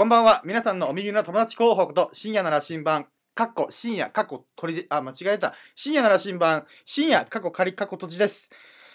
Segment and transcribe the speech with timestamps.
[0.00, 0.40] こんばんは。
[0.46, 5.52] 皆さんのお耳の友達候補と深夜なら新版、かっこ深夜、かっこ取り、あ、間違えた。
[5.74, 8.50] 深夜なら新版、深夜、かっこ仮、かっこ閉じです。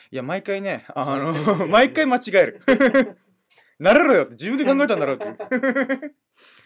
[0.10, 2.62] いや、毎回ね、あの、 毎回間違える。
[3.78, 6.16] なれろよって自分で考えたんだろうっていう。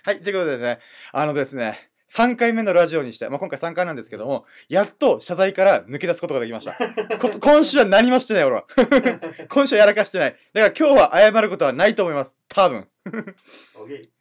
[0.04, 0.80] はい、ということでね、
[1.12, 6.74] あのですね、3回目のラジオにして、まあ、今回3回なんですけども、やっと謝罪から抜け出すことができました。
[7.20, 8.66] こ今週は何もしてない、俺は。
[9.50, 10.36] 今週はやらかしてない。
[10.54, 12.38] だから今日は謝ることはないと思います。
[12.48, 12.88] 多分。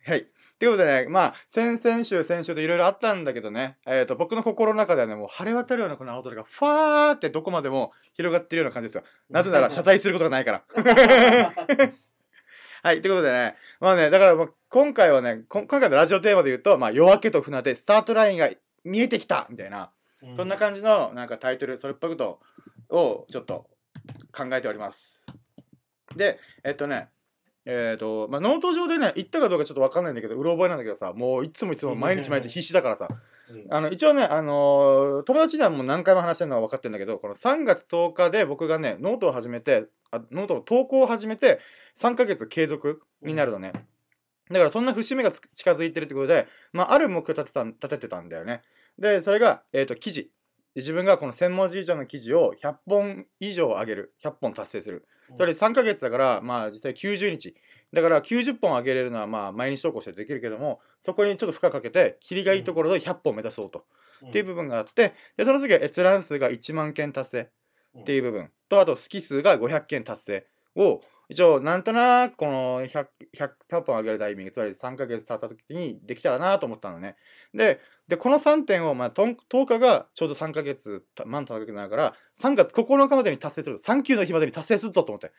[0.07, 0.27] はい。
[0.59, 9.05] ということでね、まあ、先々週、先週といろいろあったんだけどね、えっ、と、僕の心の中ではね、もう晴れ渡るようなこの青空が、ファーってどこまでも広がってるような感じですよ。
[9.31, 10.63] なぜなら謝罪することがないから。
[12.83, 18.49] はい、ということでね、まあね、だからもう今回はね、こ今回のラジオテーマで言うと、まあ、夜明けと船出、スタートラインが
[18.85, 19.91] 見えてきたみたいな、
[20.37, 22.41] そんな感じのなんかタイトル、それっぽいこと
[22.91, 23.67] をちょっと
[24.33, 25.27] 考えております。
[26.17, 27.09] で、えっとね、
[27.65, 33.09] えっ、と、まあ、ノート上でね、言ったかどうかちょっとわかんないんだけど、うろ覚えなんだけどさ、もういつもいつも毎日毎日必死だからさ、
[33.71, 41.61] あの、一応ね、あのー友達にはもう何回も話してるのは分かってるんだけど、この3月10日で僕がね、ノートを始めて、あノートの投稿を始めて、
[41.97, 43.73] 3ヶ月継続になるのね。
[44.51, 48.63] だからそんな節目がつ近づいてるってことで、まあ、ある目標立てたん立ててたんだよね。
[48.99, 50.31] で、それが、えっ、と、記事。
[50.75, 54.15] 自分がこの1000文字以上の記事を100本以上上げる。
[54.23, 55.07] 100本達成する。
[55.37, 57.55] それで3ヶ月だから、まあ実際90日。
[57.93, 63.85] だから90本上げれるのはまあ毎日投稿してできるけども、そこにちょっと負荷かけて、切りがいいところで100本目指そうと。
[64.27, 67.51] っていう部分があって、で、その次は閲覧数が1万件達成
[68.01, 77.17] っていう部分と、あと好き数が500件達成を、一応なんとなくこの 100, 100, 100本上げるタイミング、つまり3ヶ月経った時にできたらなと思ったのね。
[77.53, 83.79] で、でこの3点を、まあ、とん10日がちょうど3ヶ月、た満3ヶ月になるから、3月9日までに達成する。
[83.79, 85.33] 3級の日までに達成するぞと思って。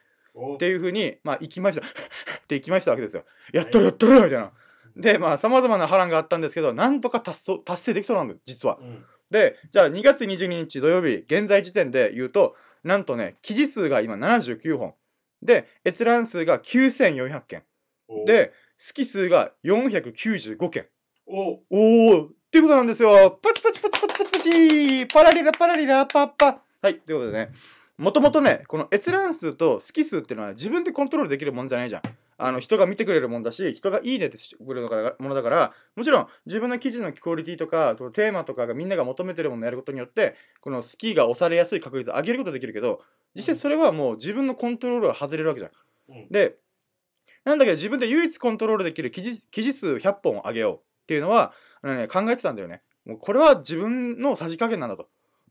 [0.56, 1.86] っていうふうに、まあ、行きました。
[1.88, 3.24] って行きましたわけですよ。
[3.54, 4.52] やっとるやっとるみたいな。
[4.96, 8.80] で、まあ、様々な波乱があったんですけど、なんとか達成達成できそうなんだよ、実は。
[9.32, 14.96] で、じゃあ2月22日土曜日、現在時点で言うと、なんとね、記事数が今79本。
[15.42, 17.64] で、閲覧数が9400件。
[18.26, 20.88] で、好き数が495件。
[21.28, 23.40] おおーっていうことなんですよ。
[23.44, 26.64] パチパチパチパチパチパチパラリラパラリラパッパ。
[26.82, 27.52] はい、ということでね、
[28.00, 32.02] もともとね、この閲覧数と好き数っていうのは自分でコントロールできるもんじゃないじゃん。
[32.38, 34.88] あの人が見てくれるもんだし、人がいいねってしてくれる
[35.20, 43.02] ものだから、もちろん自分の記事のクオリティとか、そのテーマとかがみんなが求めてるものをやることによって、この好きが押されやすい確率を上げることができるけど、
[43.36, 46.28] 実際それはもう自分のコントロールが外れるわけじゃん。
[46.32, 46.56] で、
[47.44, 52.82] なんだけど自分で唯一コントロールできる記事記事数100本を上げようっていうのは、あのね、考えてたんだよね。
[53.06, 55.10] もうこれは自分のさじ加減なんだと。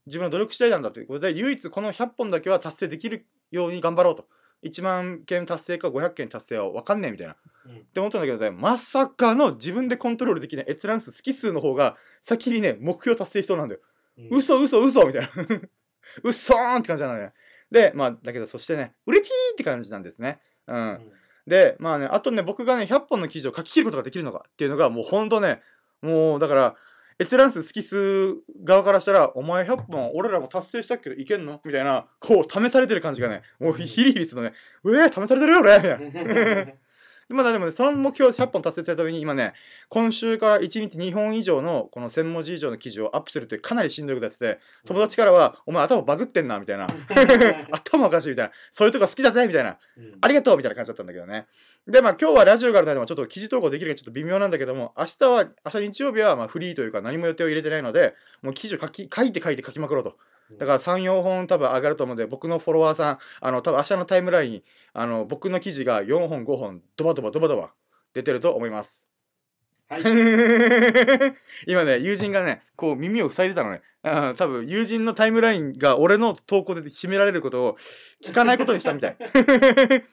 [0.08, 4.26] 自分の努力次第なんだということで、唯一この100本だけは達成できるように頑張ろうと。
[4.64, 7.34] 1万件達成か500件達成は分かんねえみたいな。
[7.34, 13.80] って思ったんだけどね、まさかの自分でコントロールできない閲覧数、好き数の方が先にね、目標達成しそうなんだよ。
[14.30, 15.30] 嘘嘘嘘みたいな。
[16.24, 17.32] うっそーんって感じなのね。
[17.70, 20.40] で、まあ、だけどそしてね、うれぴーって感じなんですね。
[20.66, 21.12] うん。
[21.46, 25.62] で、まあね、あとね、僕がね、100本の記事を書き切ることができるのかっていうのが、もうほんとね、
[26.02, 26.76] もうだから、
[27.20, 31.60] 閲覧数、好き数側からしたら、お前100本俺らも達成したけどいけんの？
[31.64, 35.78] みたいな、こう、試されてる感じがね、もうヒリヒリするのね、うえー、試されてるよ俺！
[35.78, 36.24] みたい
[36.66, 36.72] な。
[37.28, 39.52] まだでもね、その目標100本達成するために今ね、
[39.90, 46.86] 今週から1日2本以上のこの1000文字以上の記事をアップするってかなりしんどいことやってて、友達からは、お前頭バグってんな、みたいな。
[47.70, 48.52] 頭おかしいみたいな。
[48.70, 49.78] そういうとこ好きだぜみたいな。
[50.22, 51.46] ありがとうみたいな感じだったんだけどね。
[51.86, 60.16] で、まあ今日はラジオがあるので、ちょっと記事投稿できるかちょっと微妙なんだけども、明日は、明日日曜日はまあフリーというか何も予定を入れてないので、もう記事を書き、書いて書いて書きまくろうと。
[60.56, 67.72] だから3、4本多分上がると思うので、僕のフォロワーさん、あの、多分明日のタイムラインに、あの、僕の記事が4本、5本、ドバドバドバドバ
[68.14, 69.08] 出てると思います。
[69.88, 70.02] はい。
[71.66, 73.82] 今ね、友人がね、こう耳を塞いでたのね。
[74.02, 77.78] あー多分友人のタイムラインが俺の投稿で締められることを
[78.22, 79.16] 聞かないことにしたみたい。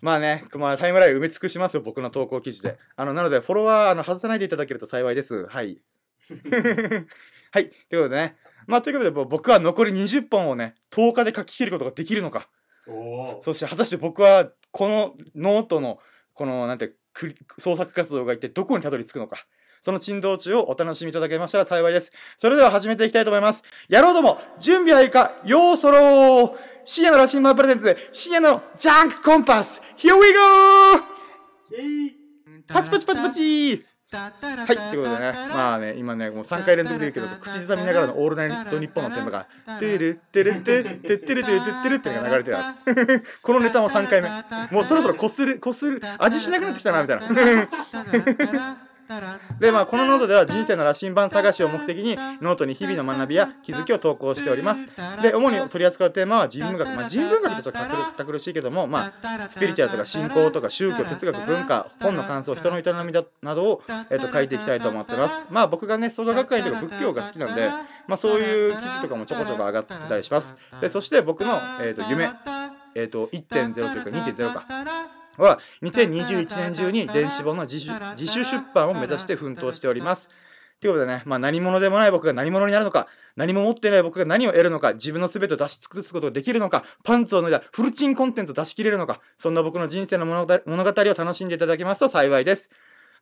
[0.00, 2.78] まあね、まあ、タイムライン埋め尽くしますよ、僕の投稿記事で。
[2.96, 5.46] あの、なので、フォロワー、あの、外さないでいただけると幸いです。
[5.46, 5.80] はい。
[7.52, 7.70] はい。
[7.88, 8.36] ということでね。
[8.66, 12.48] まあ、ということで、僕は残り20本をね、10日で書き切ることができるのか。
[12.88, 15.98] おそして、果たして僕は、このノートの、
[16.34, 19.46] この、なんて、く創作活動が一体どこにたどり着くのか。
[19.80, 22.12] その珍道中をお楽しみいただけましたら幸いです。
[22.36, 23.62] それでは始めていきたいと思います。
[23.88, 31.16] やろうども、準備はいいか、ようそろう深夜のラシンマンプレゼンツ、深夜のジャンクコンパス !Here we go!
[32.66, 34.30] パチパチパチパチは
[34.72, 39.48] い、ということでね、まあね、今ね、もう3回連続で言うけど、口ずさみながらのオールナイトニッポンのテーマが、
[39.80, 43.40] てるてるててってるてるてるっていうのが流れてるやつ。
[43.42, 44.28] このネタも3回目。
[44.70, 48.78] もうそろそろこする、こする、味しなくなってきたな、みたいな。
[49.60, 54.86] で、まあ、このノートでは人生の羅針盤探しを目的に、 ノートに日々の学びや気づきを投稿しております。
[55.22, 56.88] で、主に取り扱うテーマは人文学。
[56.96, 65.46] まあ、人文学ってちょっと堅苦しいけども、まあ、スピリチュアルとか信仰とか宗教、哲学、文化、本の感想、人の営みだなどを、えっ、と、書いていきたいと思ってます。
[65.50, 67.70] まあ、僕がね、創価学会とか仏教が好きなんで、
[68.06, 70.56] まあ、そういう記事とかもちょこちょこ上がってたりします。
[70.80, 72.30] で、そして僕の、えっ、と、夢、
[72.94, 74.64] えっ、と、1.0というか2.0か。
[75.38, 80.30] は2021年中に電子本の自主自主出版を目指して奮闘しております。
[80.80, 92.70] ということでね、まあ何者でもない僕が何者になるのか、何も持っていない僕が何を得るのか、自分の全てを出し尽くすことができるのか、パンツを脱いだフルチンコンテンツを出し切れるのか、そんな僕の人生の物語を楽しんでいただけますと幸いです。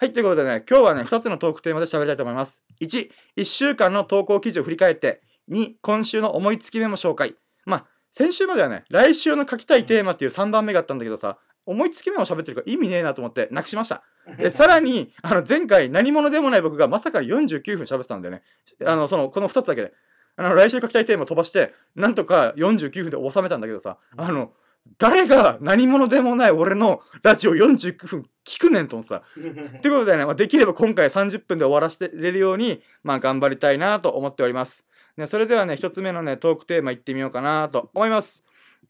[0.01, 2.65] はい、ということでね、今日はね、2つのトークテーマで喋りたいと思います。
[2.81, 7.37] 1、1週間の投稿記事を振り返って、2、今週の思いつきメモ紹介。
[7.65, 14.03] まあ、先週まではね、来週の書きたいテーマっていう3番目があったんだけどさ、思いつき目を喋ってるから意味ねえなと思ってなくしました。
[14.39, 18.43] で、さらに、あの、前回何者でもない僕がまさか49分喋ってたんだよね。
[18.85, 19.93] あの、その、この2つだけで。
[20.37, 24.53] あの、来週書きたいテーマ飛ばして、なんとか49分で収めたんだけどさ、あの、
[24.99, 34.87] 誰が何者でもない俺のラジオ49分聞くねんと思 ってことでね、まあ、できれば今回30分で終わらせれるように、まあ、頑張りたいなと思っております。
[35.17, 38.44] ね、それではね、一つ目のね、トークテーマいってみようかなと思います。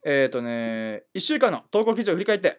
[0.05, 2.53] えっ、ー、とね、1週間の投稿記事を振り返って、っ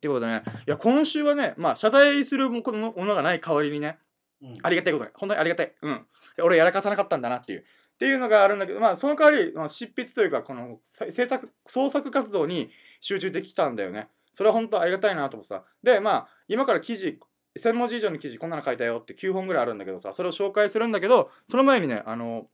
[0.00, 3.98] ていうことでね、いや、今週はね、まあ、謝罪するものがない代わりにね、
[4.42, 5.72] うん、ありがたいことね、本当にありがたい。
[5.82, 6.06] うん。
[6.42, 7.60] 俺やらかさなかったんだなっていう。
[7.60, 7.62] っ
[7.98, 12.70] ていうのがあるんだけど、まあ、その代わり、まあ、執筆というか、この制作、創作活動に
[13.00, 14.08] 集中できたんだよね。
[14.32, 15.64] それは本当ありがたいなと思ってさ。
[15.82, 17.18] で、まあ、今から記事、
[17.58, 22.46] 1000文字以上の記事こんなの書いたよって9本ぐらいあるんだけどさ、それを紹介するんだけど、その前にね、あの、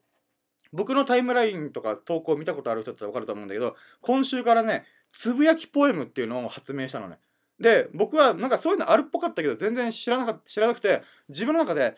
[0.72, 7.18] 僕のタイムラインとか投稿を見たことある人だってわかると思うんだけど、今週からね、つぶやきポエムっていうのを発明したのね。
[7.60, 11.94] で、僕はなんかそういうのあるっぽかったけど、全然知らなか、知らなくて、自分の中で、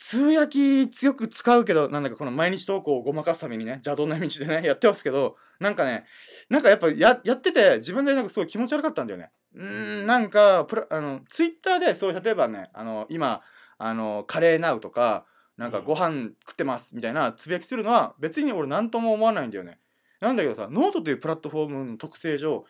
[0.00, 6.06] 通訳強く使うけど、なんだかこの毎日投稿をごまかすためにね、邪道な道でね、 やってますけど、なんかね、
[6.48, 9.30] なんかやっぱややってて、自分でなんかすごい気持ち悪かったんだよね。
[9.54, 13.42] うん、なんか、プラあの、ツイッターで、そう、例えばね、あの、今、
[13.76, 15.26] あの、カレーなうとか、
[15.58, 19.78] なんかご飯食ってますみたいなつぶやきするのは別に俺何とも思わないんだよね。
[20.20, 22.64] なんだけどさ、ノートというプラットフォームの特性上、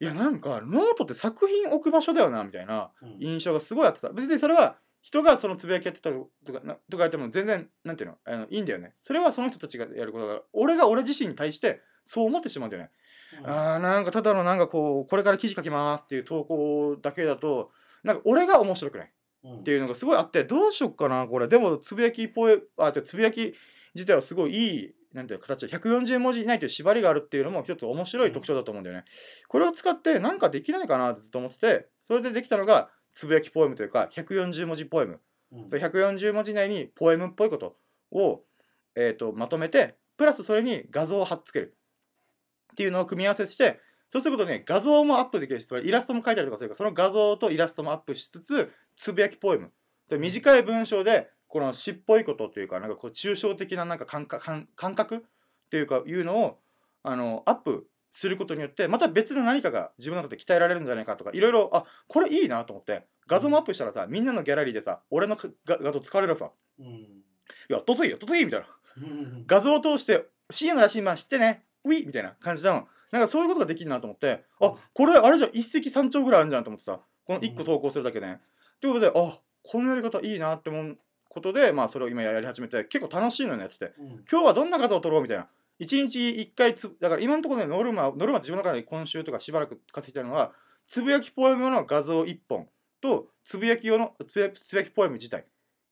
[0.00, 8.92] いやなんかノートって作品置く場所だよなみたいな印象がすごいあってさ別にそれは人がそのつぶやきやってたとかとか言っても全然なんていうのあのいいんだよね。
[8.94, 12.90] それはその人たちがやることだから俺が俺自身に対してそう思ってしまうんだよね、
[13.40, 17.70] うん、あーなんかただのなんかこうこれから記事書きますっていう投稿だけだと
[18.02, 19.12] なんか俺が面白くない
[19.46, 21.48] っていうのがすごいあってどうしよっかなこれ。
[21.48, 23.54] でもつぶやきポエあつぶやき
[23.94, 29.04] 自体はすごいいいなんていう形で140文字以内という縛りがあるっていうのも一つ面白い特徴だと思うんだよね。
[29.48, 35.20] これを使ってなんかできないかなってずっと思ってて、それでできたのがつぶやきポエムというか140文字ポエム。
[35.52, 37.76] うん、140文字以内にポエムっぽいこと
[38.12, 38.42] を、
[38.94, 41.76] えーと、まとめて、プラスそれに画像を貼っつける。
[42.72, 49.70] っていうのを組み合わせして、そうすることね、画像もアップできるし、イラストも描いたりとかするから、その画像とイラストもアップしつつ、つぶやきポエム。
[50.10, 55.20] 短い文章でこの詩っぽいことっていうかなんかこう抽象的ななんか感覚感覚っ
[55.70, 56.58] ていうかいうのを
[57.02, 67.22] あのアップすることによってまた別の何かが自分の中で鍛えられるんじゃないかとかいろいろあこれいいなと思って画像もアップしたらさみんなのギャラリーでさ俺の画像使われるさ「うん、い
[67.70, 68.66] やとついよとつい」みたいな。
[69.46, 78.40] 画像を通して「CM のらしいまあ知ってねウィみたいな感じのなんかそういうことができるなと思ってあこれあれじゃ一石三鳥ぐらいあるんじゃんと思ってさこの1個投稿するだけで、ね。
[78.80, 80.96] ということであこのやり方いいなって思う
[81.28, 83.78] ことで、まあ、それを今やり始めて結構楽しいのねやって。
[83.78, 85.46] て、うん、今日はどんな画像を撮ろうみたいな。
[85.80, 90.52] 1日1回つだから今のところねノルマノルマ自分の中で今週とかしばらく稼いたのは
[90.86, 92.68] つぶやきポエムの画像1本
[93.00, 94.40] とつぶやき用のつぶ
[94.76, 95.44] やきポエム自体。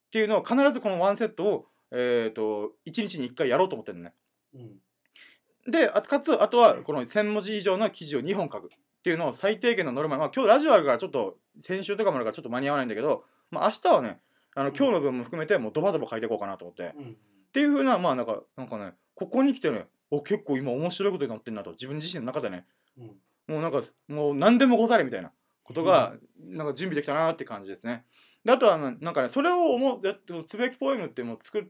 [0.09, 4.15] っていうのを必ずこのワンセットを、えーと、1日に1回やろうと思ってるのね。
[4.55, 8.71] うん、であかつあとはこの1000文字以上の記事を2本書く
[9.09, 14.21] っていうのを最低限のノルマまあ今日ラジオあるからちょっと先週とかもあるからちょっと間に合わないんだけど、まあ、明日はね
[14.55, 17.15] あの今日の分も含めてもうドバドバ書いていこうかなと思って、うん、っ
[17.55, 22.67] ていうふうなまあなんかなんかねここに来てねお結構今面白いことになってんなと自分自身の中でね、
[22.99, 23.07] うん、
[23.55, 28.05] もうなんかもう何でもござれみたいなことが、なんか準備できたなって感じですね。
[28.45, 30.01] であとはなんかねそれを思う
[30.47, 31.65] つぶやきポエムってもう作っ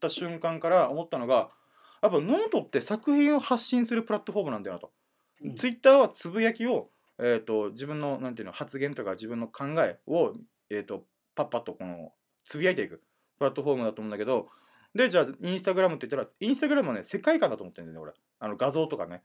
[0.00, 1.50] た瞬間から思ったのが
[2.02, 4.92] やっぱノートって作品を発信するプラットフォームなんだよなと、
[5.44, 10.34] うん、ツイッターはつぶやきを、えーと、自分のなんていうの発言とか自分の考えを、
[10.70, 12.12] えーとパッパッとこの
[12.44, 13.02] つぶやいていく。
[13.38, 14.48] プラットフォームだと思うんだけど。
[14.94, 18.14] でじゃあインスタグラムって言ったらインスタグラムはね世界観だと思ってるんだよね俺。
[18.40, 19.22] あの画像とかね。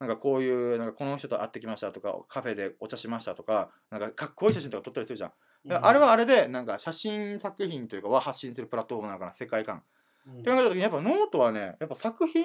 [0.00, 5.32] なんかこういうなんかこの人と会ってきましたとかカフェでお茶しましたとかなんかかっこいい写真とか撮ったりするじゃん、
[5.70, 9.84] あれはあれでなんか写真作品というかは発信するプラットフォームなのかな世界観。
[10.26, 10.40] うん。
[10.40, 12.42] って考えた時にやっぱノートはねやっぱ作品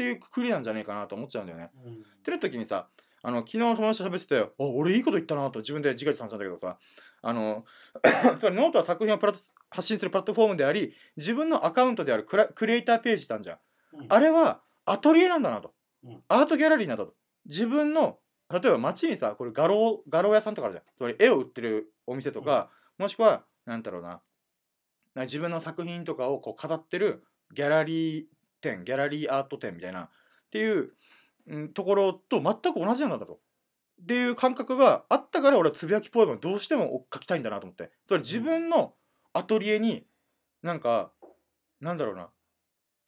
[0.00, 1.70] っていうくくりなんじゃねえかなと思っちゃうんだよね。
[1.84, 1.92] うん。
[1.92, 2.88] ってな時にさ
[3.22, 6.78] あの昨日友達と喋っててあ俺いいこと言ったなと自分で自画自賛したんだけどさ
[7.20, 7.66] あの
[8.40, 9.52] つまりノートは作品を発
[9.82, 13.58] 信するプラットフォームであり自分のアカウントであるクラクリエイターページなんじゃん。
[13.98, 14.06] うん。
[14.08, 16.22] あれはアトリエなんだなと、うん。
[16.28, 17.14] アートギャラリーなんだと。
[17.44, 18.18] 自分の
[18.50, 20.84] 例えば街にさこれ画廊画廊屋さんとかあるじゃん。
[20.96, 24.22] つまり絵を売ってるお店とか、もしくはなんだろうな。
[25.16, 28.24] 自分の作品とかをこう飾ってるギャラリー
[28.60, 30.08] 店ギャラリーアート店みたいなっ
[30.50, 30.92] ていう、
[31.46, 33.40] うん、ところと全く同じなんだと。
[34.02, 37.90] っていう感覚があったから俺はつぶやきポエムをどうしても書きたいんだなと思って。
[38.06, 38.94] つまり自分の
[39.34, 40.06] アトリエに
[40.62, 41.12] なんか
[41.80, 42.30] なんだろうな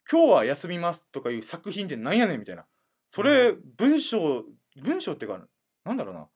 [0.09, 2.65] 今日は休みますとかいう作品ってなんやねんみたいな。
[3.07, 4.43] それ文章
[4.81, 5.39] 文章っていうか
[5.83, 6.27] なんだろうな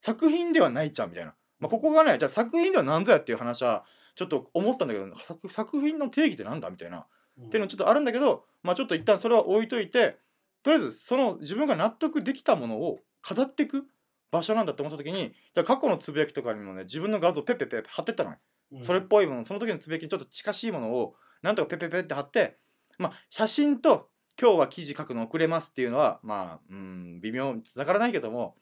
[0.00, 3.84] 作品ではないじゃんみたいな、まあ、ここがねじゃあ作品では何ぞやっていう話は
[4.14, 7.06] ちょっと思ったんだけど作作品の定義ってなんだみたいな
[7.40, 10.18] っていうのちょっとあるんだけど、まあ、ちょっと一旦それは置いといて
[10.62, 13.86] とりあえずその自分が納得できたものを飾っていく
[14.30, 18.38] 場所なんだって思った時にじゃあ過去のつぶやきとかにもね自分の画像ペッペッペッペ貼ってったのね、
[18.72, 18.82] うん。
[18.82, 22.56] それっぽいものその時のつぶやきにちょっと近しいものをなんとかペッペッペッって貼って
[22.98, 24.08] まあ写真と
[24.40, 28.56] 今日は記事書くの遅れますっていうのはまあうん微妙つながらないけども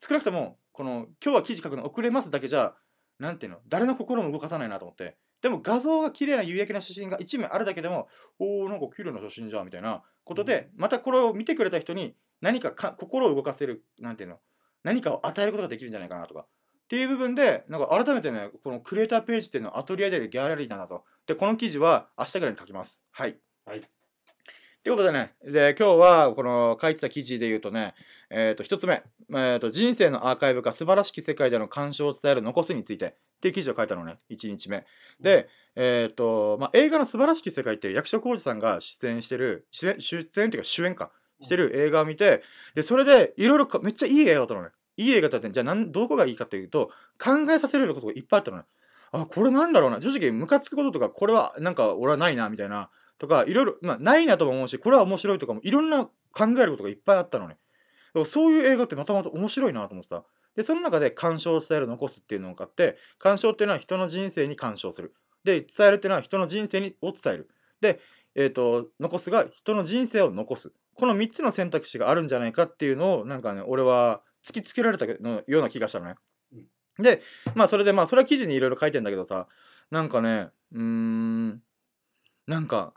[0.00, 2.74] 少なくともこの今日は記事書くの遅れますだけじゃ
[3.18, 8.08] なんていうの誰の心も動かさないなと思ってでも画像が綺麗な夕焼けな写真が1枚あるだけでも
[8.38, 14.40] おーなんか綺麗な写真じゃんみたいなことでまたこれを見てくれた人に何かか心を動かせるなんていうの？
[14.84, 16.40] 何かを与えることができるんじゃないかなとか。
[16.40, 16.46] っ
[16.88, 21.04] ていう部分でなんか改めてねこのクリエイターページっていうのはアトリエであるギャラリーなんだと。
[21.26, 23.04] でこの記事は明日ぐらいに書きます。
[23.10, 23.38] はい。
[23.64, 24.01] はい
[24.84, 27.94] ということでね、で今日はこの書いてた記事で言うとね、
[28.30, 34.84] えっ、と、一つ目、えーと、人生のアーカイブか素晴らしき世界での鑑賞を伝える残すについてっていう記事を書いたのね、1日目。
[35.20, 41.12] で、えっ、と、まあ、映画の素晴らしき世界って役所広司さんが出演してる、出演出演っていうか主演か、
[41.42, 42.42] してる映画を見て、
[42.74, 44.70] で、それでいろいろめっちゃいい映画だったのね。
[44.96, 45.54] いい映画だったね。
[45.54, 46.90] じゃあなん、どこがいいかっていうと、
[47.22, 48.64] 考えさせられることがいっぱいあったのね。
[49.12, 50.00] あ、これなんだろうな。
[50.00, 52.90] 正直、ムカつくこととか、これはなんか俺はないな、みたいな。
[53.22, 57.54] とか、いろいろ、まあ、ないなとも思うし、これは面白いとかも、いろんな考えることがいっぱいあったのね。
[58.14, 60.24] だからそういう映画ってまたまた面白いなと思ってた。
[60.56, 65.14] で、その中で鑑賞を伝える残すっていうのを買って、鑑賞っていうのは人の人生に鑑賞する。
[65.44, 67.48] で、伝えるっていうのは人の人生にを伝える。
[67.80, 68.00] で、
[68.34, 70.72] えっ、と、残すが人の人生を残す。
[70.94, 76.16] この3つの選択肢があるんじゃないかっていうのを、なんかね、俺は突きつけられたのような気がしたのね。
[76.98, 77.22] で、
[77.54, 79.46] まあそれで、まあそれは記事にいろいろ書いてんだけどさ、
[79.92, 81.62] なんかね、うーん、
[82.46, 82.94] なんか、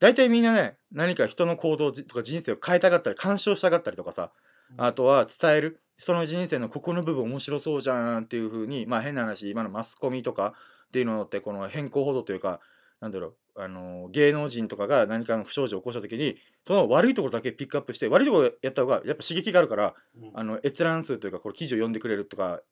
[0.00, 4.32] 大体みんなね、何か人の行動とか人生を変えたがったり、干渉したがったりとかさ、
[4.76, 10.54] あとは伝える、その人生のここの部分面白そうじゃんっていう風に、まあ変な話、今のマスコミとか
[10.86, 12.60] っていうのって、この変更報道というか、
[13.00, 20.30] なんだろう、あの芸能人とかが何かの不祥事を起こした時に、その悪いところだけピックアップして、悪いところやった方がやっぱ刺激があるから、うん。
[20.32, 22.62] あの閲覧数というか、これ記事を読んでくれるとか、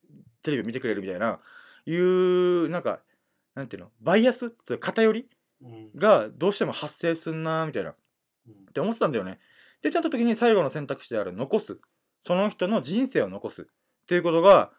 [0.42, 1.40] テレビを見てくれるみたいな、
[1.84, 3.00] いう、なんか、
[3.54, 4.50] なんていうの、バイアス？
[4.50, 5.20] というか偏り？
[5.20, 5.26] うん
[5.96, 7.96] がどうしても発生すんなみたいなっ
[8.48, 9.38] うんて思ってたんだよね。
[9.82, 11.78] で、ちゃんと時に最後の選択肢である残す。
[12.20, 13.62] その人の人生を残す。
[13.62, 13.66] っ
[14.06, 14.72] ていうことが、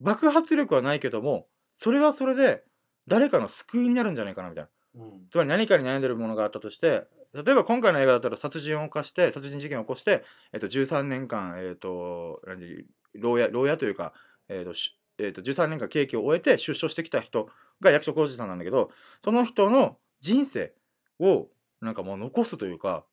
[0.00, 2.64] 爆発力はないけども、それはそれで
[3.06, 4.70] 誰かの救いになるんじゃないかなみたいな。
[4.94, 14.12] うんつまり何かに悩んでるものがあったとして、例えば今回の映画だったら殺人を犯して、殺人事件を起こして、えっと、13年間、えっと、何牢屋、牢屋というか、
[14.48, 17.48] えっと、しえっと、13年間刑期を終えて出所してきた人
[17.80, 18.90] が役所広司さんなんだけど、
[19.22, 20.72] その人の人生
[21.18, 21.48] を
[21.80, 23.04] なんかもう残すというか、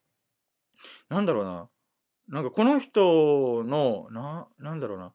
[1.10, 1.70] なんだろうな、
[2.30, 5.12] なんかこの人の、な、なんだろうな、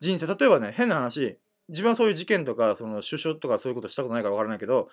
[0.00, 1.38] 人生、例えばね、変な話、
[1.68, 4.90] 自分はそういう事件とか、その出所とかそういうことしたことないからわからないけど、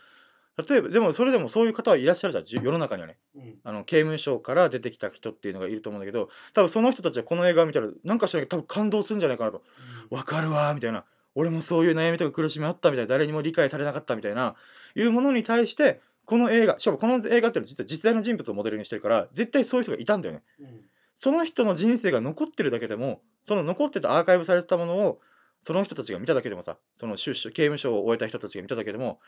[0.70, 3.18] 例えば、でもそれでもそういう方はいらっしゃるじゃん、じ世の中にはね。
[3.36, 3.56] うん。
[3.64, 9.64] あの刑務所から出てきた人っていうのがいると思うんだけど、多分その人たちはこの映画を見たら、なんかしら多分感動するんじゃないかなと。
[10.12, 11.06] わかるわーみたいな。
[11.34, 14.56] 俺もそういう悩みとか苦しみあったみたいな、誰にも理解されなかったみたいな、
[14.96, 20.44] いうものに対して、この映画、しかもこの映画って実は実在の人物をモデルにしてるから、絶対そういう人がいたんだよね。
[20.60, 20.82] うん
[21.16, 25.22] その人の人生が残ってるだけでも、その残ってたアーカイブされてたものを、
[25.62, 29.20] その人たちが見ただけでもさ、その出所刑務所を終えた人たちが見ただけでも、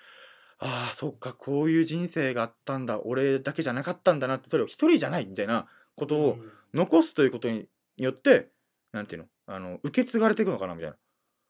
[0.59, 6.37] ああ、そっか、こういう人生があったんだ、俺だけじゃなかったんだなって、それを一人じゃないみたいなことを
[6.73, 8.49] 残すということによって、
[8.91, 10.97] なんていうの、あの受け継がれていくのかなみたいな。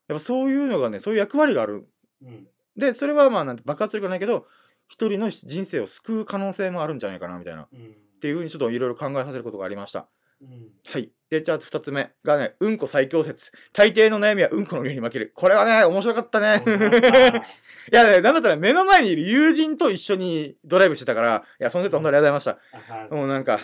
[0.09, 1.87] やっぱそういうのがね、そういう役割がある
[2.21, 2.47] うん
[2.77, 4.47] でそれはまあなんて爆発力はないけど
[4.87, 7.63] 一人の人生を救う可能性もあるんじゃないかなみたいな。
[7.63, 7.95] っうん。
[8.21, 10.07] ていうふうにちょっといろいろ考えさせることがありました。
[10.41, 10.69] うん。
[10.87, 11.11] はい。
[11.29, 13.51] でじゃあ2つ目がねうんこ最強説。
[13.73, 15.31] 大抵の悩みはうんこの匂いに負ける。
[15.35, 16.63] これはね面白かったね。
[17.91, 22.93] いやねなんだったら目の前にいる友人と一緒にドライブしてたからいやその説本当にありがとうございました。
[22.95, 23.07] あは。
[23.09, 23.59] もうなんか、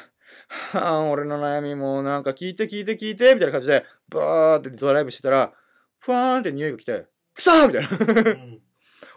[0.74, 5.54] はあ、俺の悩みもなんか聞いて聞いて聞いてみたいな感じで、バーってドライブしてたら、
[6.00, 8.32] ふわーんって匂いが来て、くさーみたいな。
[8.32, 8.60] うん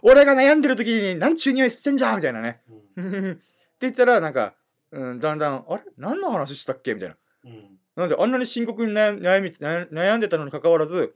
[0.04, 2.60] 俺が悩んでる時になんちゅう匂いしてんじゃんみたいなね。
[2.96, 3.40] うんって
[3.80, 4.54] 言ったら、なんか、
[4.92, 5.82] うん、だんだん、あれ？
[5.96, 6.94] 何の話したっけ？
[6.94, 7.16] みたいな。
[7.46, 11.14] うんなんであんなに深刻に悩悩み悩悩んでたのに関わらず、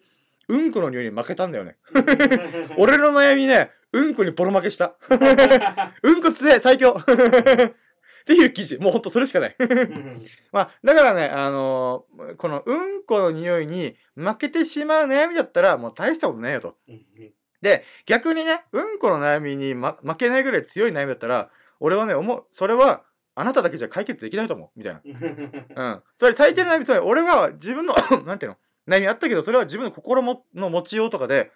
[0.49, 1.77] うんこの匂いに負けたんだよね。
[2.79, 4.95] 俺の悩みね、うんこにボロ負けした。
[6.03, 7.05] うんこ強え最強っ
[8.25, 8.79] ていう記事。
[8.79, 9.57] もうほんとそれしかない。
[9.59, 16.77] うんまあ、だからね、あのーこのうんこの匂いに負けてしまう悩みだったら、もう大したことねえよと。
[17.63, 21.51] うん逆にね、うんこの悩みに、ま、負けないぐらい強い悩みだったら、
[21.81, 23.03] 俺はね、思う、それは、
[23.35, 24.79] あなただけじゃ解決できないと思う。
[24.79, 25.01] みたいな。
[25.05, 25.09] う
[25.97, 26.03] ん。
[26.17, 27.95] つまり大抵の悩み、つまり俺は自分の、
[28.27, 31.53] なんていうの悩みあったけど、それは自分の心もの持ちようとかで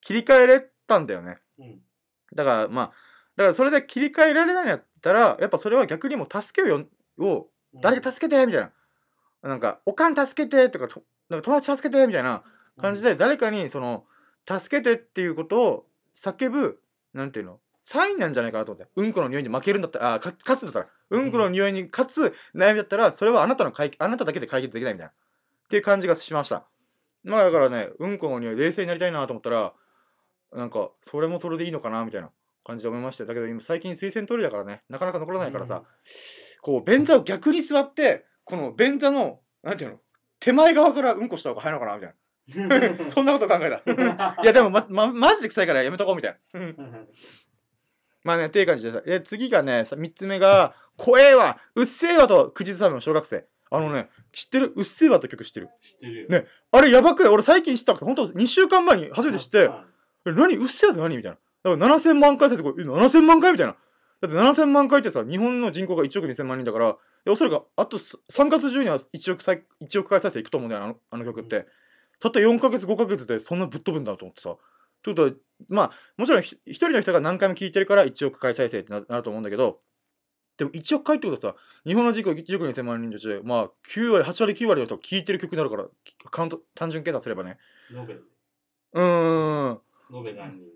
[0.00, 1.38] 切り替えれたんだよね。
[1.58, 1.80] うん
[2.34, 2.92] だから、まあ、
[3.36, 6.86] だからそれで切り替えられないんだったら、やっぱそれは逆にもう助けをよ
[7.18, 8.70] を誰か助けてみたいな。
[9.42, 12.42] なんか、おかん助けてとか、となんか友達助けてみたいな
[12.78, 14.04] 感じで、誰かにその、
[14.48, 16.80] 助けてっていうことを叫ぶ、
[17.12, 18.90] なんていうの、サインなんじゃないかなと思って。
[18.96, 25.12] うんこの匂いに負けるんだったら、あ、か勝つんだったら、うんこの匂いに勝つ悩みだったら、それはあなたの解あなただけで解決できないみたいな。
[25.12, 25.14] っ
[25.68, 26.66] ていう感じがしました。
[27.24, 29.72] まあだからね、うんこの匂い冷静になりたいなと思ったら、
[30.52, 32.30] なんか、それもそれでいいのかなみたいな
[32.64, 33.24] 感じで思いました。
[33.26, 35.82] だけど今最近推薦取りだからね、なかなか残らないからさ、
[36.62, 39.98] こう便座を逆に座ってこの便座のなんていうの？
[40.40, 42.14] 手前側からうんこした方が早いのかなみたいな
[43.08, 44.36] そんなこと考えた？
[44.42, 46.60] いやでもま、ま、マジで臭いからやめとこうみたいな。
[48.24, 49.00] まあねっていう感じでさ。
[49.02, 53.46] で次がねさ3つ目が「怖えわうっせえわ」と口ずさむの小学生。
[53.70, 54.72] あのね知ってる？
[54.76, 55.68] うっせえわって曲知ってる？
[55.82, 56.28] 知ってるよ。
[56.28, 57.32] ねあれやばくない？
[57.32, 59.70] 俺最近知った本当2週間前に初めて知って
[60.26, 61.16] え何うっせえわって何？
[61.16, 61.38] みたいな。
[61.70, 63.76] だから7000万回再生これえ7000万回みたいな。
[64.20, 71.68] だって7000万回ってさ日本の人口が1億2000万人だからでおそらくあとす3月中には1億再1億回再生いくと思うんだよあのあの曲って、
[72.20, 74.56] たった4ヶ月5ヶ月でそんなぶっ飛ぶんだと思ってさ。
[75.02, 75.32] ということは
[75.68, 79.80] まあもちろんひ一人の人が何回も聞いてるから1億回再生ってななると思うんだけど
[80.56, 85.86] でも1億回ってことはさ日本の人口1億2000万人の中でまあ9割8割9割の人が聞いてる曲になるから
[86.30, 87.58] カウント単純計算すればね。
[87.94, 89.80] 延べうーん。
[90.12, 90.66] 延べ何人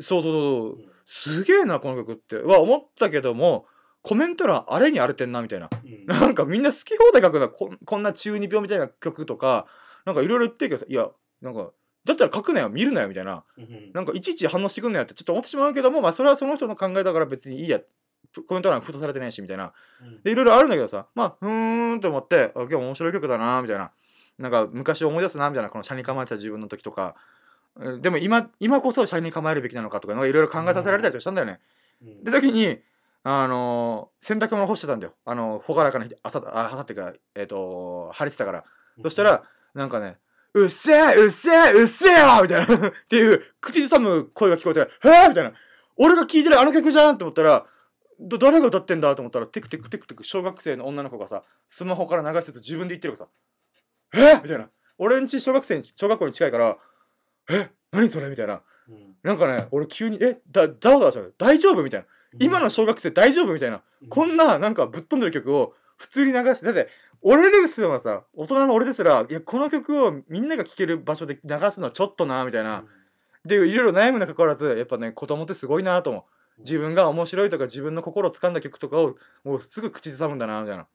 [0.00, 2.36] そうそうそうとすげえなこの曲って。
[2.36, 3.66] は思ったけども
[4.02, 5.68] コメント欄あれに荒れてんなみたいな。
[5.84, 6.06] うん。
[6.06, 9.66] なんかみんな好き放題書くなこんこんな中二病みたいな曲とか
[10.08, 11.10] なんかいろいろ言ってるけどさいや
[11.42, 11.70] なんか
[12.06, 13.44] だったら書くなよ見るなよみたいな。
[13.58, 17.80] うんなんかいちいち反応してくんなよってちょっと思ってしまうけどもまあそれはその人の考えだから別にいいや。
[18.46, 19.72] コメント欄封鎖されてないしみたいな。
[20.02, 20.22] うん。
[20.22, 23.90] でいろいろあるんだけどさまあふーんと思ってあ今日も面白い曲だなみたいな。
[24.38, 25.70] なんか昔を思い出すなみたいな。
[25.70, 27.14] この車に構えてた自分の時とか。
[27.76, 31.60] うんでも今今こそ車に構えるべきなのかとかいろいろ考えさせられたりとかしたんだよね。
[32.02, 32.24] うん。
[32.24, 32.78] で時に
[33.24, 35.14] あのー洗濯物干してたんだよ。
[35.24, 38.64] あの朗らかな日朝あ朝ってかえっ、と晴れてたから。
[39.02, 39.44] そしたら
[39.78, 40.18] なんかね
[40.54, 42.88] 「うっせえうっせえうっせえわ!」みたいな。
[42.88, 45.52] っていう口ずさむ声が聞こえて「へえ!」みたいな。
[45.96, 47.66] 俺が聴いてるあの曲じゃんって思ったら
[48.20, 53.24] ど誰が歌ってんだと思ったらテクテクテクテク小学生の女の子がさスマホから流しつつ自分で言ってるか
[54.14, 54.68] らさ「えみたいな。
[54.98, 56.76] 俺んち小学生に小学校に近いから
[57.50, 58.62] 「え何それ?」みたいな。
[58.88, 59.16] うん。
[59.22, 62.06] なんかね俺急に「えだざわざわした大丈夫?」みたいな。
[62.40, 63.54] 今の小学生大丈夫？
[63.54, 63.82] みたいな。
[64.10, 66.88] こんななんかぶっ飛んでる曲を普通に流してだって
[67.22, 72.84] 俺ですらさ大人の俺ですらいやこの曲をみんなが聴ける場所で流すのはちょっとなみたいな、
[73.44, 76.22] でいろいろ悩むにかかわらずやっぱね子供ってすごいなと思う。
[76.60, 80.86] 自分が面白いとか自分の心を掴んだ曲とかをもうすぐ口ずさむんだなみたいな。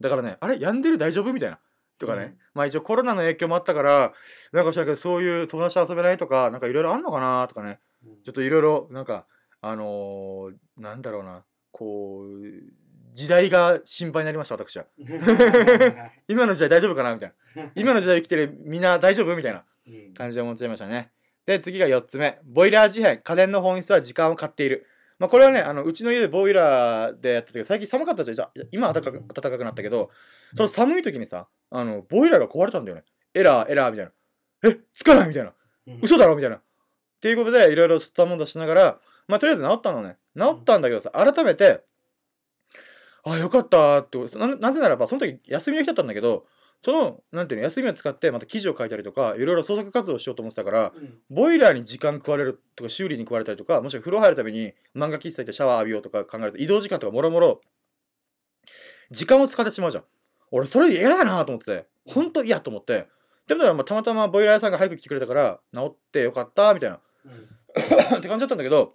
[0.00, 1.58] だからねあれ病んでる大丈夫みたいな。
[1.98, 2.38] とかね、うん。
[2.54, 4.12] まあ一応コロナの影響もあったから
[4.52, 7.78] なんか知らんけどそういう友達と遊べないとかなんかいろいろあんのかなとかね。
[8.24, 9.26] ちょっといろいろなんか
[9.60, 11.44] あのー、なんだろうな。
[11.70, 12.81] こう
[13.12, 14.86] 時代が心配になりました私は。
[16.28, 17.70] 今の時代大丈夫かなみたいな。
[17.76, 20.14] 今の時代生きてるみんな大丈夫みたいなうん。
[20.14, 21.10] 感じで思っちゃいましたね。
[21.46, 22.38] で次が4つ目。
[22.44, 24.86] ボイラー事変家電の本質は時間を買っている。
[25.18, 28.34] まあこれはねあのうちの家でボイラーでやった時最近寒かったじゃん。
[28.34, 30.10] じゃあ今暖かく暖かくなったけど
[30.56, 33.04] その寒い時にさあのボイラーが壊れたんだよね。
[33.34, 34.12] エラーエラーみたいな。
[34.70, 35.52] えつかないみたいな。
[35.86, 35.98] うん。
[36.02, 36.56] 嘘だろみたいな。
[36.56, 36.60] っ
[37.22, 40.16] ていうことで、いろいろ吸ったもんだしながら、まあ、とりあえず治ったのね。
[40.36, 41.84] 治ったんだけどさ、改めて、
[43.24, 46.46] あ、よかったって、ななぜならば、その時休みの日だったんだけど、
[46.82, 51.18] そのなんていうの休みを使ってまた記事を書いたりとかいろいろ創作活動をしようと思ってたからうん。
[51.30, 57.60] ボイラーに時間食われるとか修理に食われたりとかもしくは風呂入るために漫画喫茶行ってシャワー浴びようとか考えると移動時間とかもろもろ
[59.12, 60.04] 時間を使ってしまうじゃん。
[60.50, 62.32] 俺それ嫌だなと思っててほん。
[62.32, 63.06] と嫌と思って。
[63.46, 66.98] でもまあたまたまボイラー屋さんが早く来てくれたから治ってよかったみたいな。
[67.26, 68.18] うん。
[68.18, 68.94] って感じだったんだけど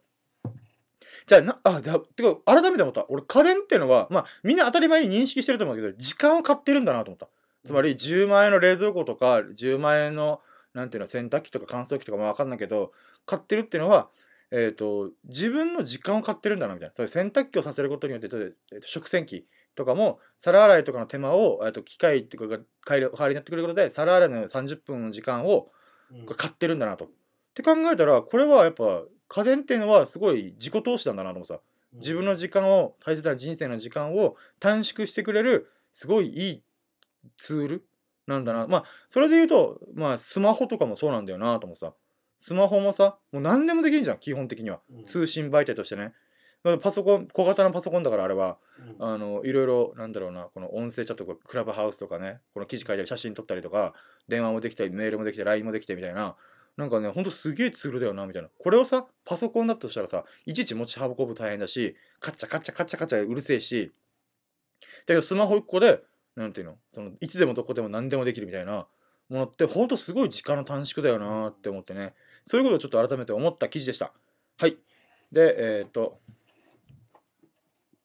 [1.27, 3.05] じゃあなあだてか改めて思った。
[3.09, 7.27] 俺家電っていうのはまあみんな当たり前に認識してると思うけど時間を買ってるんだなと思った。
[7.65, 10.41] つまり10万円の冷蔵庫とか10万円の
[10.73, 12.93] なんていうの洗濯機とか乾燥機とかも分かんないけど
[13.25, 14.09] 買ってるっていうのは
[14.49, 16.95] えー、と自分の時間を買ってるんだなみたいな。
[16.95, 25.69] そういう洗濯機をさせることによって、例えばえーと食洗機とかも皿洗いとかの手間を、えー、と機械っていうかが代わりになってくれることで皿洗いの30分の時間を
[26.09, 26.25] うん。
[26.25, 27.05] これ買ってるんだなと。
[27.05, 27.09] っ
[27.53, 31.59] て考えたらこれはやっぱ家電っていうのはすごい自己投資なんだなと思ってさ
[31.93, 36.63] 自分の時間を大切な人生の時間を短縮してくれるすごいいい
[37.37, 37.87] ツール
[38.27, 38.67] なんだな。
[38.67, 41.93] まあそれで言うとまあスマホとかもそうなんだよなと思ってさ
[42.37, 44.81] スマホもさもう何でもできるじゃん基本的には。
[44.91, 45.03] うん。
[45.03, 46.13] 通信媒体としてね。
[46.81, 48.57] パソコン小型のパソコンだからあれは。
[48.99, 49.05] うん。
[49.05, 53.93] あのいろいろなんだろうなこの音声チャットとかクラブハウスとかねこの記事書いたり写真撮ったりとか
[54.27, 56.35] 電話もできたりメールもできて LINE もできてみたいな
[56.77, 58.49] なんかねほんとすげえツールだよなみたいな。
[58.59, 63.91] これをさパソコンだとしたらさいちいち持ち運ぶ大変だしカッチャカッチャカッチャカッチャうるせえし
[64.79, 66.01] だけどスマホ1個で
[66.35, 68.87] なんていうのそのいつでもどこでも何でもできるみたいな
[69.29, 72.13] ものってほんとすごい時間の短縮だよなって思ってね。
[72.45, 74.13] そういうことをちょっと改めて思った記事でした。
[74.57, 74.77] はい。
[75.31, 76.19] でえっ、と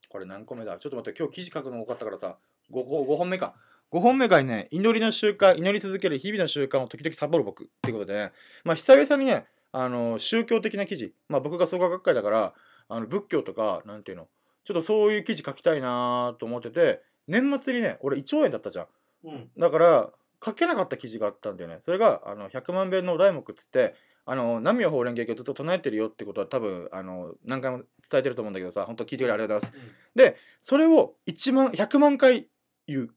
[0.08, 0.78] これ何個目だ？
[0.78, 2.38] ちょっと待って今日記事書くの多かったからさ
[2.72, 3.54] 5, 5本目か。
[3.92, 8.32] 5本目がね祈りの習慣祈り続ける日々の習慣を時々サボる僕っていうことでね
[8.64, 12.54] まあ久々にねあの宗教的な記事まあ僕が創価学会だから
[12.88, 14.28] あの仏教とかなんていうの
[14.64, 18.86] ちょっとそういう記事書きたいなと思ってて年末にね俺胃腸炎だったじゃん。
[19.24, 19.50] うん。
[19.58, 20.10] だから
[20.44, 21.78] 書けなかった記事があったんだよね。
[21.80, 30.36] それがあの100万遍のお題目っつってあの南無法蓮華経をずっと唱えてるよってことは多分あの何回も伝えてると思うんだけどさ本当聞いてくれてありがとうございます。
[30.60, 32.48] それを1万100万回
[32.86, 33.10] 言う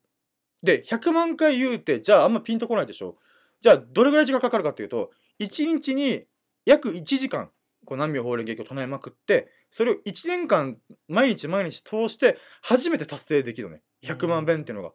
[0.65, 3.15] で100万回言うってじゃああんまピンとこないでしょ。
[3.62, 6.25] じゃあどれぐらい時間かかるかっていうと1日に
[6.65, 7.49] 約1時間
[7.86, 13.82] こう南無法蓮華経を唱えまくってそれを1年間毎日毎日通して初めて達成できるのね。
[14.04, 14.91] 100万遍っていうのが。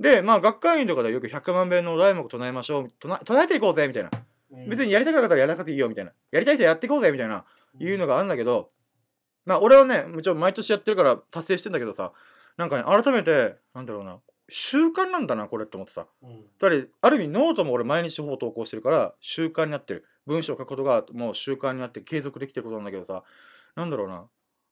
[0.00, 4.10] でまあ学会員とかではよく100万遍のお題目唱えましょう唱え唱えていこうぜみたいな。
[4.52, 4.68] うん。
[4.68, 6.12] 別にやりたくなかったらやらなくていいよみたいな。
[6.30, 7.44] やりたい人はやっていこうぜみたいな
[7.78, 8.70] いうのがあるんだけど
[9.44, 12.12] まあ俺はねもちろん毎年やってるから達成してんだけどさ
[12.56, 16.42] なんかね改めてなんだろうな習慣なんだなこれって思ってさうん。
[16.58, 20.04] だからある意味ノートも俺毎日ほぼ投稿してるから習慣になってる。
[20.26, 23.24] 文章を書くことがもう習慣になって継続できてることなんだけどさ。
[23.74, 24.28] なんだろうな。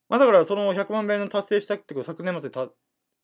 [0.09, 2.69] まあだからその100万遍の達成したってこと昨年末にた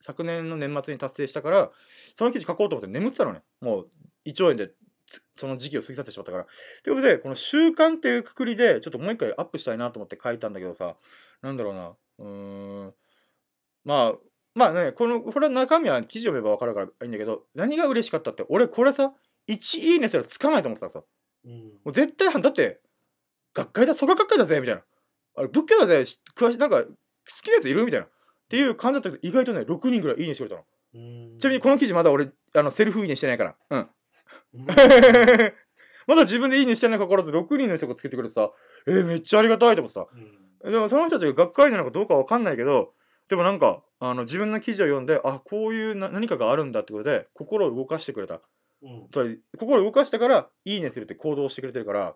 [0.01, 1.71] 昨年の年末に達成したから
[2.15, 3.43] その記事書こうと思って眠ってたのね。
[3.61, 3.89] もう
[4.25, 4.73] 胃腸炎で
[5.07, 6.47] つその時期を過ぎ去ってしまったから。
[6.83, 10.97] ということでこの習慣っていうくくりでちょっともう一回アップしたいなと思って書いたんだけどさ。
[11.43, 11.97] なんだろうな。
[12.19, 12.95] うーん。
[13.85, 14.15] まあ
[14.57, 19.13] まあねこのこれは中身は記事読めば分かるからいいんだけど何が嬉しかったって俺これさ
[19.49, 21.07] 1いいねすらつかないと思ってたからさ。
[21.45, 21.53] うん。
[21.53, 22.81] もう絶対だって
[23.55, 24.83] 学会だ蘇我学会だぜみたいな。
[25.37, 26.89] あれ仏教だぜし詳しいなんか好
[27.43, 28.07] きなやついるみたいな。
[28.07, 28.09] っ
[28.49, 30.65] ていう感じだったけど意外とね6人ぐらいいいねしてくれたの。
[30.95, 31.39] うん。
[31.39, 33.57] ちなみにこの記事まだ俺あのセルフいいねしてないから。
[33.71, 33.79] うん。
[34.55, 34.67] うん。
[36.07, 38.53] まだ自分でいいねしてないにかかわらず6人の人がつけてくれてさ
[38.87, 40.07] えー、めっちゃありがたいと思ってさ。
[40.65, 40.73] うん。
[40.73, 42.95] でもその人たちが学会なのかどうかわかんないけど
[43.29, 48.41] でもなんかあの自分の記事を読んであこういうな何かがあるんだってことで心を動かしてくれた。
[48.83, 49.09] うん。
[49.11, 52.15] つまり心を動かしたからいいねするって行動をしてくれてるから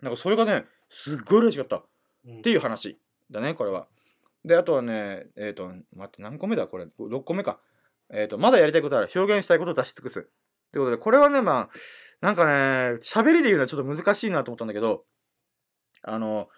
[0.00, 1.76] なんかそれがねすっごい嬉しかった。
[1.78, 1.84] っ
[2.26, 2.42] うん。
[2.42, 3.86] ていう話だねこれは。
[4.44, 6.66] であとはねえっ、と待って何個目だ？
[6.66, 7.60] これ6個目か。
[8.12, 9.08] えっ、とまだやりたいことある。
[9.14, 10.20] 表現したいことを出し尽くす。
[10.20, 10.22] っ
[10.72, 11.68] てことでこれはねまあ
[12.22, 15.04] なんかね喋りで言うのはちょっと難しいなと思ったんだけど
[16.02, 16.48] あの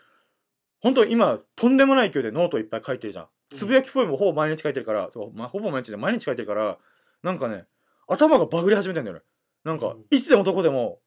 [0.81, 6.79] 本当今とんでもない勢いでノートいっぱい書いてるじゃんつぶやきポエムをほぼ毎日書いてるから、まあ、ほぼ毎日で毎日書いてるから
[7.23, 7.65] なんかね
[8.07, 9.23] 頭がバグり始めてんだよね。
[9.65, 10.05] なんか、うん。
[10.11, 11.01] いつでもどこでも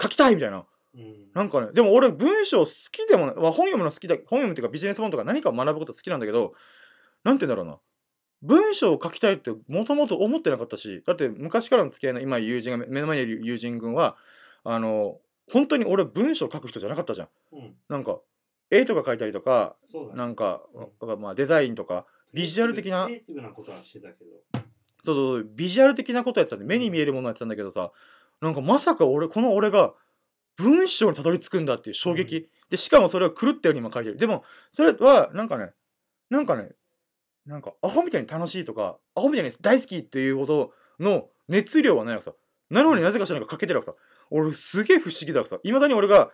[0.00, 0.66] 書きたいみたいな。
[0.94, 1.30] うん。
[1.34, 6.52] なんかねでも俺文章好きでもない、まあ、本読むの好きだ本読むっていうかビジネス本とか何かを学ぶこと好きなんだけど
[7.24, 7.78] なんて言うんだろうな。
[8.42, 14.16] 文章を書きたいってもともと思ってなかったしだって昔からの付き合いの今友人が目の前にいる友人軍は
[14.64, 15.18] あの
[15.50, 17.28] 本当に俺文章書く人じゃなかったじゃん。
[17.52, 17.74] うん。
[17.88, 18.18] なんか
[18.72, 20.18] 絵とか描いたりとかそうだね。
[20.18, 20.62] なんか
[21.00, 23.04] うまあデザインとかビジュアル的な。
[23.04, 24.30] クリエイティブなことはしてたけど。
[25.02, 27.90] そうそうそうビジュアル的なことやってたんで目に見えるものやってたんだけどさ
[28.40, 29.94] なんかまさか俺この俺が
[30.56, 34.16] 文章にたどり着くんだっていう衝撃、でしかもそれを狂ったように今書いてる。
[34.16, 35.72] でもそれはなんかね
[36.30, 36.70] なんかね
[37.46, 42.32] なんかアホみたいに楽しいとかアホみたいに大好きっていうほどの熱量はないわけさ。
[42.70, 43.96] なのになぜかしらんか書けてるわけさ。
[44.30, 45.58] 俺すげえ不思議だわけさ。
[45.62, 46.30] いまだに俺が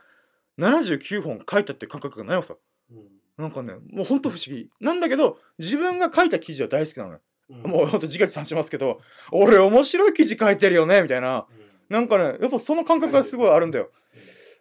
[0.59, 2.57] 79本書いたって感覚がないわけさ。
[2.91, 3.09] うん。
[3.37, 4.69] なんかねもうほんと不思議。
[4.81, 7.71] なんだけど自分が書いた記事は大好きなのようん。
[7.71, 9.01] もうほんと自画自賛しますけど
[9.33, 11.47] 俺面白い記事書いてるよねみたいな。
[11.49, 11.69] うん。
[11.89, 13.91] なんかねやっぱその感覚がすごいあるんだよ。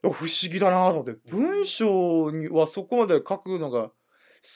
[0.04, 1.18] 不思議だなと思って。
[1.32, 3.94] 文章にはそこまで書くのが好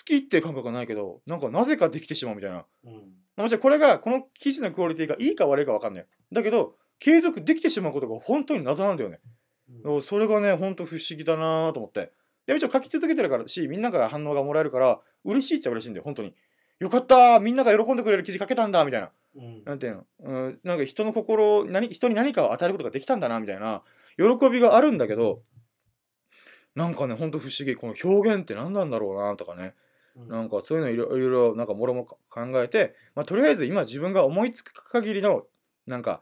[0.06, 2.66] きって感覚がないけどなんかなぜかできてしまうみたいな。
[2.86, 2.94] うん。
[3.38, 6.06] もちろんこれがこの記事のクオリティがいいか悪いか分かんない。
[6.32, 9.20] だけど継続できてしまうことが本当に謎なんだよね
[9.84, 10.02] うん。
[10.02, 12.12] それがね本当不思議だなと思って。
[12.46, 16.34] でもちろん書き続けてるからしみんなから反応がもらえるから嬉しいっちゃ嬉しいんだよ本当に。
[16.80, 19.12] よかったみんなが喜んでくれる記事書けたんだみたいな。
[19.36, 19.64] うん。
[19.64, 23.84] なんていうの、うん、なんか人の心何人に何かを与えることができたんだなみたいな
[24.18, 25.44] 喜びがあるんだけど
[26.76, 27.76] なんかねほんと不思議。
[27.76, 29.76] この表現って何なんだろうなとかね。
[30.16, 30.28] うん。
[30.30, 35.44] なんかそういうのいろいろなんかもろもろ考えて、まあ、とりあえず今自分が思いつく限りの
[35.86, 36.22] なんか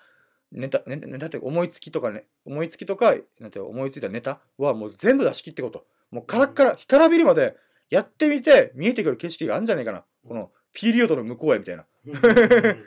[0.52, 5.86] ネタネタって思いつきとかね思いつきとかなんて思いついたネタはもう全部出し切ってこと。
[6.12, 7.56] もうカラッカラ干からびるまで
[7.90, 10.04] やってみて見えてくる景色があるんじゃないかな。
[10.28, 11.86] このピリオドの向こうへみたいな。
[12.06, 12.16] うん。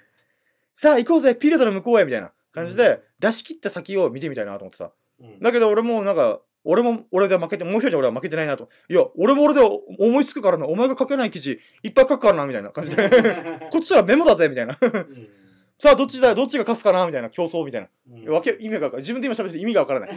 [0.74, 2.32] さあ行こうぜピリオドの向こうへみたいな。
[2.52, 5.40] 感じで出し切った先を見てみたいなと思ってさうん。
[5.40, 8.68] だけど俺もなんか俺も俺で負けてもう一人で俺は負けてないなと。
[8.88, 9.60] いや俺も俺で
[9.98, 10.66] 思いつくからな。
[10.66, 13.08] お前が書けない記事いっぱい書くからなみたいな感じで。
[13.72, 14.76] こっちはメモだぜみたいな。
[14.80, 15.41] うん
[15.82, 17.88] さあどっちだどっちが勝つかなみたいな競争みたいな。
[18.08, 18.32] うん。
[18.32, 20.16] わけ意味が自分で今喋ってて意味がわからない。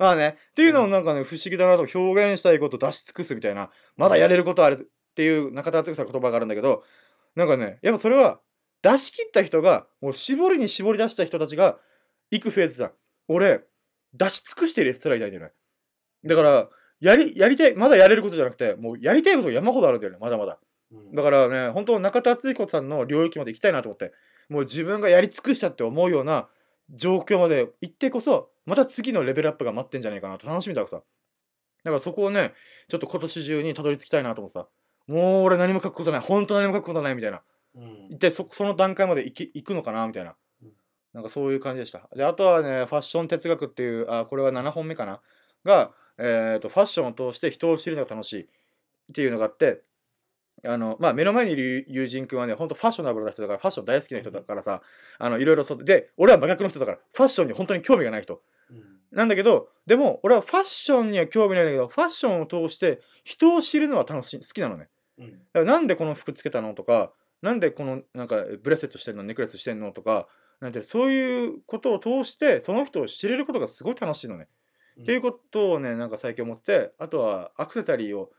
[0.00, 6.82] まあねっていうのをなんかね不思議だなと表現したいことを出し尽くすみたいなまだやれることあるっていう中田敦子さんの言葉があるんだけど
[7.36, 8.40] なんかねやっぱそれは
[8.82, 11.78] 出し切った人がもう絞りに絞り出した人たちが
[12.32, 12.94] 行くフェーズだ。
[13.28, 13.62] 俺
[14.12, 15.52] 出し尽くしてるやつらいないんじゃない
[16.24, 20.54] だからやりやりたいまだやれることじゃなくてもうやりたいことが山ほどあるんだよねまだまだ。
[20.54, 20.65] うん
[21.14, 24.12] だからね、本当中田敦彦さんの領域まで行きたいなと思って、
[24.48, 26.48] もう自分がやり尽くしたって思うような
[26.90, 31.04] 状況まで行ってこそ、また次のレベルアップが待ってんじゃないかなと楽しみだからさ。
[31.84, 32.52] だからそこをね、
[32.88, 34.68] ちょっと今年中にたどり着きたいなと思ってさ、
[35.06, 37.42] もう俺何も書くことない、本当何も書くことないみたいな。
[37.76, 40.72] うん一体そその段階まで行き行くのかなみたいなうん。
[41.12, 42.08] なんかそういう感じでした。
[42.16, 45.20] で、あとはね、ファッション哲学っていう、あ、これは7本目かな。
[45.64, 48.46] が、えっ、と、ファッションを通して人を知るのが楽しいっ
[49.14, 49.82] ていうのがあって、
[50.64, 54.82] あの、まあ、目の前にいる友人くんはね、ほんとファッショナブルな人だから、ファッション大好きな人だからさ、
[55.18, 58.40] あの、いろいろそう、で、俺は真逆の人だから、ファッションに本当に興味がない人。
[58.70, 64.88] うんなんだけど、でも、俺はファッションには興味ないんだけど、ファッションを通して人を知るのは楽しい、好きなのね。
[65.18, 70.28] うんだからなんでこの服つけたのとか、なんでこのなんかブレスレットしてんの、ネックレスしてんのとか、
[70.60, 74.48] なんてそういうことを通して、その人を知れることがすごい楽しいのね。
[75.00, 78.32] っていうことをね、なんか最近思ってて、あとはアクセサリーを、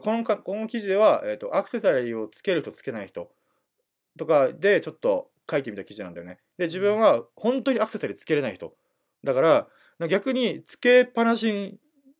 [0.00, 3.30] このかこの記事では、えーと、アクセサリーをつける人つけない人
[4.18, 6.38] とかでちょっと書いてみた記事なんだよね。
[6.58, 8.74] で、自分は本当にアクセサリーつけれない人。
[9.22, 11.78] だから、逆につけっぱなしに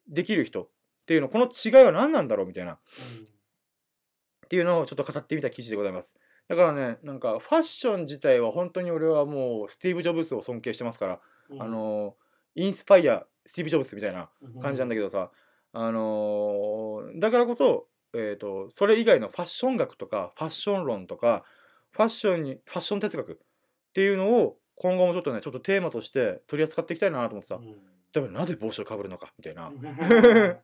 [0.08, 0.68] できる人っ
[1.06, 2.74] ていうの、この違いは何なんだろうみたいな。
[2.74, 6.16] っていうのをちょっと語ってみた記事でございます。
[6.48, 12.16] だからね、なんかファッション自体は本当に俺はもうスティーブ・ジョブズを尊敬してますから、うんあの
[12.56, 15.30] インスパイア、スティーブ・ジョブズみたいなうん感じなんだけどさ、
[15.74, 21.44] あのーだからこそ、えー、とそれ以外のファッション学とかファッション論とか
[21.90, 23.36] ファッションにファッション哲学っ
[23.92, 28.32] ていうのを今後もちょっとねちょっとテーマとして取り扱っていきたいなと思ってさ、うん。
[28.32, 30.56] なぜ帽子をかぶるのかみたいな、 いうん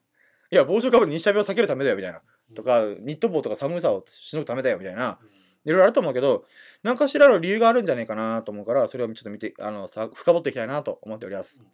[0.51, 2.23] や帽子をかぶる日射病を避けるためだよみたいな。
[2.55, 5.19] とかニット帽とか寒さをしのぐためだよみたいな。
[5.65, 6.47] いろいろあると思うけど
[6.83, 11.61] 何かしらの理由があるんじゃないかなと思うからそれをちょっと見てあのさ深掘っていきたいなと思っております。
[11.61, 11.67] うん。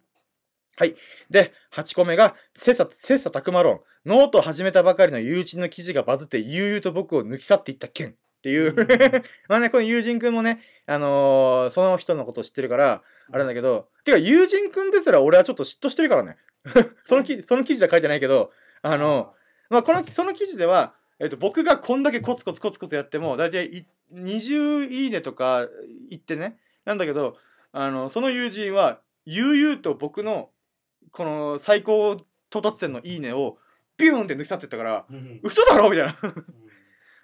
[0.77, 0.95] はい。
[1.31, 3.79] で、8個目が、切磋切磋琢磨論。
[4.05, 8.13] ノートを始めたばかりの友人の記事がバズって悠々と僕を抜き去っていった件っ
[8.43, 8.75] ていう。
[8.75, 8.87] うん
[9.49, 16.37] まあね、この友人くんもね、あのーその人のこと知ってるから、あれなんだけど、てか友人くんですら俺はちょっと嫉妬してるからね。
[17.05, 18.51] そのきその記事では書いてないけど、
[18.83, 19.33] あの、
[19.69, 25.67] まあ、このその記事では、えっと、僕がこんだけコツコツコツコツやっても大体い20いいねとか
[26.09, 27.37] 言ってねなんだけど
[27.71, 30.51] あのその友人は悠々と僕の
[31.11, 32.17] この最高
[32.49, 33.57] 到達点のいいねを
[33.97, 35.39] ビューンって抜き去ってったからうん。
[35.43, 36.15] 嘘だろみたいな。
[36.21, 36.33] うん。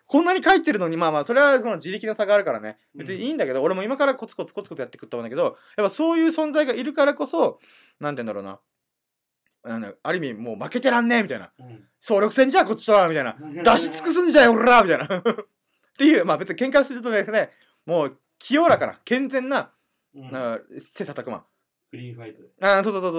[0.05, 2.77] こんなに書いてるのにまあまあそれはこの自力の差があるからね。
[2.93, 7.59] 別にいいんだけど、俺も今からコツコツコツコツやっていくと思うんだけどやっぱそういう存在がいるからこそ
[7.99, 8.59] なんて言うんだろうな。
[9.65, 11.51] あのある意味もう負けてらんねえみたいな。
[11.57, 11.83] うん。
[11.99, 13.35] 総力戦じゃこっちとらみたいな。
[13.39, 15.05] 出し尽くすんじゃよ俺らみたいな。
[15.05, 15.35] っ
[15.97, 17.49] ていうまあ別に喧嘩するとかじゃなくて
[17.85, 19.71] もう清らかな健全な
[20.15, 20.29] うん。
[20.79, 21.45] 切磋琢磨
[21.93, 23.11] クリーンファイトあーそうそうそう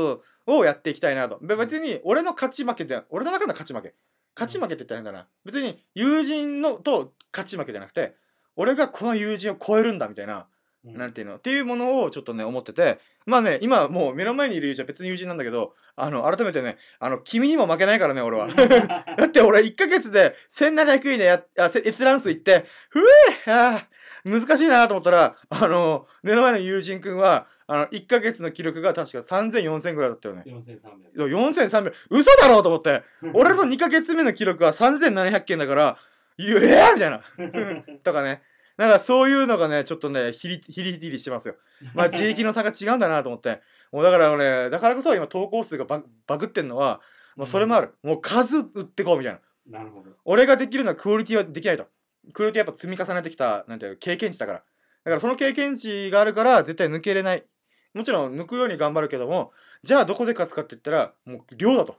[0.47, 0.59] そう。
[0.59, 1.39] をやっていきたいなと。
[1.41, 3.95] べ別に俺の勝ち負けで俺の中の勝ち負け。
[4.35, 5.29] 勝ち負けって言ったら変だな。
[5.45, 8.17] 別に友人のと勝ち負けじゃなくて
[8.57, 10.49] 俺がこの友人を超えるんだみたいな
[10.85, 10.99] うん。
[10.99, 11.37] なんていうの？
[11.37, 12.99] っていうものをちょっとね思ってて。
[13.27, 18.49] まあね今もう目の前にいる友人は別に友人なんだけどあの改めてねあの君にも負けないからね俺は。
[19.17, 22.99] だって俺1ヶ月で1700いいねやあせ閲覧数いってふ
[23.47, 23.94] えあー
[24.25, 30.45] 難しいなと思ったらあの目の前の友人くんはあの1ヶ月の記録が確か30004000ぐらいだったよね。
[30.47, 31.61] 4300。
[31.69, 33.03] 4300嘘だろうと思って。
[33.35, 35.99] 俺の2ヶ月目の記録は3700件だから
[36.39, 36.95] いやえー？
[36.95, 37.21] みたいな。
[38.03, 38.43] とかね。
[38.77, 41.57] なんかそういうのがねちょっとねヒリヒリヒリしてますよ。
[41.95, 43.61] まあ地域の差が違うんだなと思って。
[43.93, 47.01] もうだから俺だからこそ今投稿数がババグってんのは
[47.37, 49.33] もうそれもある、もう数打ってこうみたい
[49.67, 49.79] な。
[49.79, 50.11] なるほど。
[50.25, 51.87] 俺ができるのはクオリティはできないと
[52.33, 54.59] クオリティやっぱ積み重ねてきたなんていうの経験値だから。
[55.05, 57.45] だからその経験値があるから絶対抜けれない。
[57.93, 61.97] もちろん抜くように頑張るけどもじゃあどこで勝つかって言ったらもう量だと。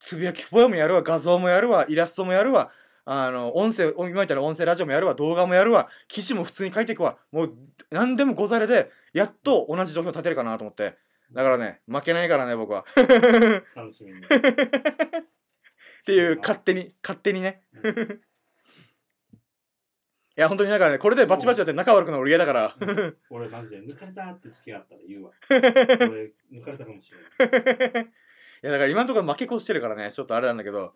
[0.00, 2.70] つぶやきポエムやるわ画像もやるわイラストもやるわ
[3.04, 7.16] あの音声今みたいな音声ラジオもやるわ動画もやるわ記事も普通に書いていくわ。
[7.32, 7.54] もう
[7.90, 10.96] 何でもござれでやっと同じ土俵立てるかなと思って。
[11.32, 12.84] だからね負けないからね僕は。
[13.74, 14.20] 楽しみに。
[14.28, 17.62] っていう勝手に勝手にね
[20.38, 22.72] いや本当にだからねこれでバチバチやって仲悪くなるの俺嫌だから。
[23.28, 25.32] 俺マジで抜かれたって時があったら言うわ。
[25.50, 28.04] 俺抜かれたかもしれない。
[28.62, 30.94] いやだから今のところ負け越してるからねちょっとあれなんだけど。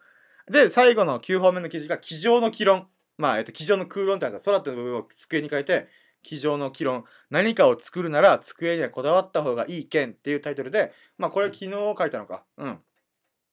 [0.49, 2.89] で最後の9本目の記事が机上の議論。
[3.19, 5.89] まあ、えっと、机上の空論ってやつだ空っていう部分を机に書いて
[6.23, 7.05] 机上の議論。
[7.31, 12.47] 何かを作るなら机にはこだわった方がいい件っていうタイトルでまあこれ昨日書いたのか。
[12.59, 12.79] うん。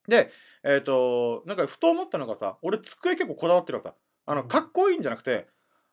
[0.06, 0.30] で
[0.62, 3.98] えっ、となんかふと思ったのがさ俺机結構こだわってるからさ。
[4.26, 5.48] あのかっこいいんじゃなくて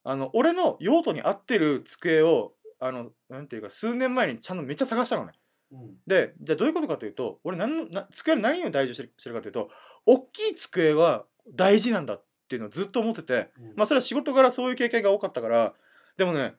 [0.09, 5.33] あの俺の用途に合ってる机をあのなんていうか数年前にちゃんとめっちゃ探したのね。
[5.69, 5.95] うん。
[6.07, 9.69] でじゃあどういうことかというと俺何のな机の何を大事にしてるしてるかというと
[10.05, 13.73] 大きい机は大事なんだっていうのをずっと思っててうん。
[13.75, 15.73] まあそれは仕事柄そういう経験が多かったから
[16.15, 16.53] でもね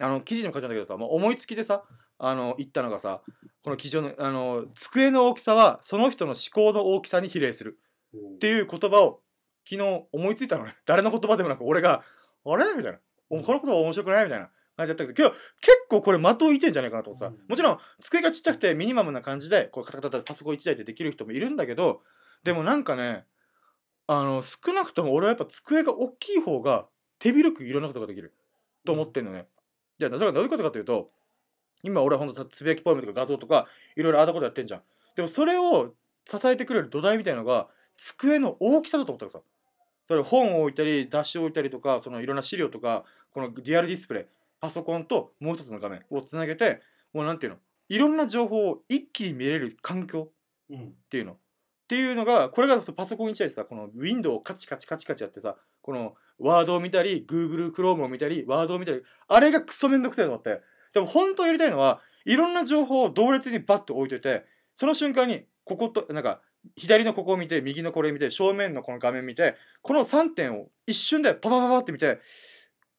[0.00, 1.84] あの記事にも書いてあるんだけどさ、まあ、思いつきでさ
[2.18, 3.20] あの言ったのがさ
[3.64, 7.78] この記事のあの机の大きさはその人の思考の大きさに比例する
[8.36, 9.20] っていう言葉を
[9.68, 10.74] 昨日思いついたのね。
[10.86, 12.02] 誰の言葉でもなく俺が
[12.54, 12.98] 「あれ?」みたいな
[13.30, 22.02] 「おこの言葉面白くない?」みたいな感じだったけど今日結構これ的を射てんじゃないかなと思ってさうんもちろん机がちっちゃくてミニマムな感じでこうカタカタパソコン1台でできる人もいるんだけど
[22.44, 23.26] でもなんかね
[24.06, 28.34] あの少なくとも俺はやっぱ机が大きい方が手広くいろんなことができる
[28.84, 29.48] と思ってんのね。
[29.98, 31.10] じゃあ、だからどういうことかというと、
[31.82, 34.82] 今俺はほんとさ、つぶやきポエムとか画像とか、いろいろああだことやってんじゃん。
[35.16, 39.40] でもそれを支えてくれる土台みたいのが、机の大きさだと思ったらさ、
[40.06, 44.24] それ本を置いたり、雑誌を置いたりとか、そのいろんな資料とか、このデュアルディスプレイ、
[44.60, 46.80] パソコンともう一つの画面をつなげて、
[47.12, 50.30] もうなんていうの、いろんな情報を一気に見れる環境
[50.70, 50.78] うん。
[50.78, 51.32] っていうの。
[51.32, 51.36] っ
[51.88, 60.60] ていうのが、これがパソコン1台でさ、このウィンドウをカチカチカチカチやってさ、このワードを見たり、Google Chrome を見たり、ワードを見たり、あれがクソめんどくさいと思って。
[60.92, 66.40] でも本当はやりたいのは、いろんな情報を同列にバッと置いといて、その瞬間に、ここと、なんか、
[66.76, 72.20] 左のここを見て、右のこれ見て、正面のこの画面見て、この3点を一瞬でパパパパって見て、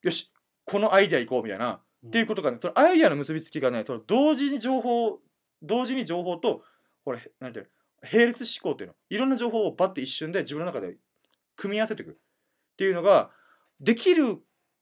[0.04, 0.32] よし、
[0.66, 1.82] このアイデア行こうみたいな。
[2.06, 5.20] っていうことがね、そのアイデアの結びつきがね、その同時に情報、
[5.62, 6.64] 同時に情報と、
[7.04, 10.98] これ、なんていうの、並列思考っていうの、いろんな情報をバッて一瞬で自分の中で
[11.56, 12.16] 組み合わせていくっ
[12.78, 13.32] ていうのが、
[13.80, 14.40] できる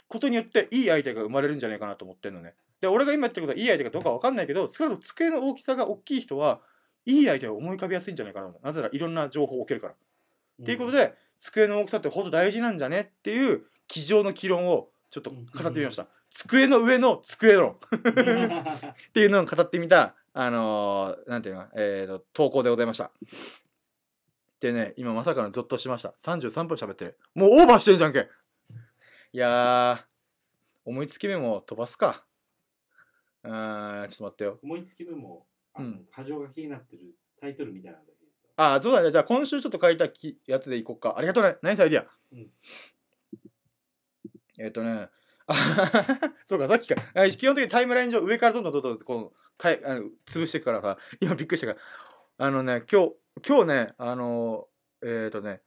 [0.07, 2.53] ことによっていいアイデアが生まれるんじゃないかなと思ってるのね。
[2.81, 6.61] で、俺が今言ってることはいいアイデアかどうかわかんないけど、少なくとも机の大きさが大きい人は、
[7.05, 8.59] いいアイデアを思い浮かびやすいんじゃないかなと。
[8.61, 9.93] なぜならいろんな情報を置けるから。
[9.93, 15.37] っていうことで、机の大きさってほんと大事なんじゃねっていう、机上の議論をちょっと語
[15.69, 16.07] ってみました。
[16.31, 17.77] 机の上の机論。
[17.91, 18.59] うん。
[18.59, 18.65] っ
[19.13, 23.11] ていうのを語ってみた、あのーなんていうの、えーと、投稿でございました。
[24.59, 26.13] でね、今まさかのゾッとしました。
[26.19, 27.17] 33分喋ってる。
[27.35, 28.23] もうオーバーしてんじゃんけん。
[28.23, 32.25] いやー、思いつきメモ飛ばすか。
[33.43, 34.59] うーん、ちょっと待ってよ。
[34.63, 38.17] 思いつきメモ、あのうん箇条書きになってるタイトルみたいなんだけど。
[38.57, 39.11] あー、そうだね。
[39.11, 41.15] じゃあ今週ちょっと書いたきやつでいこうか。
[41.17, 41.57] ありがとうね。
[41.61, 42.07] ナイスアイディア。
[42.33, 42.47] うん
[44.57, 45.09] えっ、とね、
[45.47, 45.53] あ
[46.45, 46.95] そうか、さっきか。
[47.13, 52.47] あ基本的にタイムライン上、上からどんどんどんどんこうかいあの潰していくからさ、今びっくりしたから。
[52.47, 54.67] あのね、今日、今日ね、あの、
[55.03, 55.61] えっ、とね、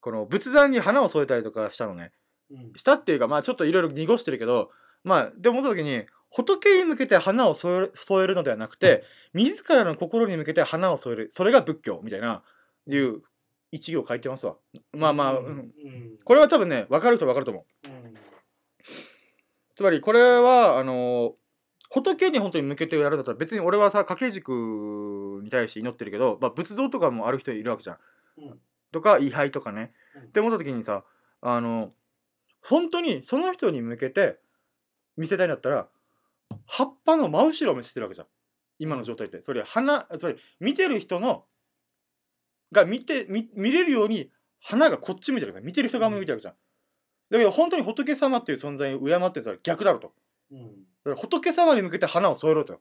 [0.00, 2.12] この仏壇に花を添えたりとかしたのね。
[2.50, 2.72] うん。
[2.74, 4.70] したっていうか、まあちょっといろいろ濁してるけど、
[5.04, 9.04] まあ、でも思った時に、仏に向けて花を添える添えるのではなくて、
[9.34, 11.28] 自らの心に向けて花を添える。
[11.30, 12.42] それが仏教みたいな、
[12.88, 13.22] いう
[13.70, 14.56] 一行書いてますわ。
[14.92, 15.72] まあまあ、ううんん。
[16.24, 17.88] これは多分ね、分かる人分かると思う。
[17.88, 18.14] うん。
[19.76, 21.32] つまりこれは、あのー
[21.90, 24.50] 仏に本当に向けてやるんだったら別に俺はさ掛け軸
[25.44, 27.96] に対して祈ってるけど、まあ、仏像とかもある人いるわけじゃん。
[28.38, 28.60] うん
[28.90, 29.92] とか位牌とかね。
[30.16, 31.04] うんって思った時にさ
[31.40, 31.92] あの
[32.62, 34.40] 本当にその人に向けて
[35.16, 35.88] 見せたいんだったら
[36.66, 38.26] 葉っぱの真後ろを見せてるわけじゃん。
[38.78, 39.42] 今の状態って。
[39.42, 41.44] それ花つまり見てる人の
[42.72, 44.30] が見て見見れるように
[44.60, 46.54] 花がこっち向いてるわけ見てる人が向いてるわけじゃん。
[47.30, 50.12] だけど本当に仏様っていう存在を敬ってたら逆だろと。
[50.50, 50.60] うん。
[50.60, 50.66] だ
[51.04, 52.80] から仏様に向けて花を添えろと。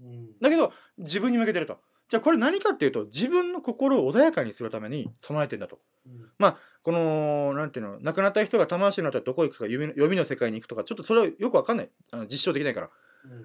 [0.00, 0.38] うん。
[0.40, 1.78] だけど自分に向けてると。
[2.08, 5.78] じゃあこれ何かっていうと自分の心を穏やかにするために備えてんだと。
[6.06, 6.54] うん。
[6.82, 11.90] このなんていうの亡くなった人が魂になったらどこ行くか読みの世界に行くとかちょっとそれはよくわかんない。
[12.10, 12.86] あの実証できないから。
[12.86, 12.92] うん。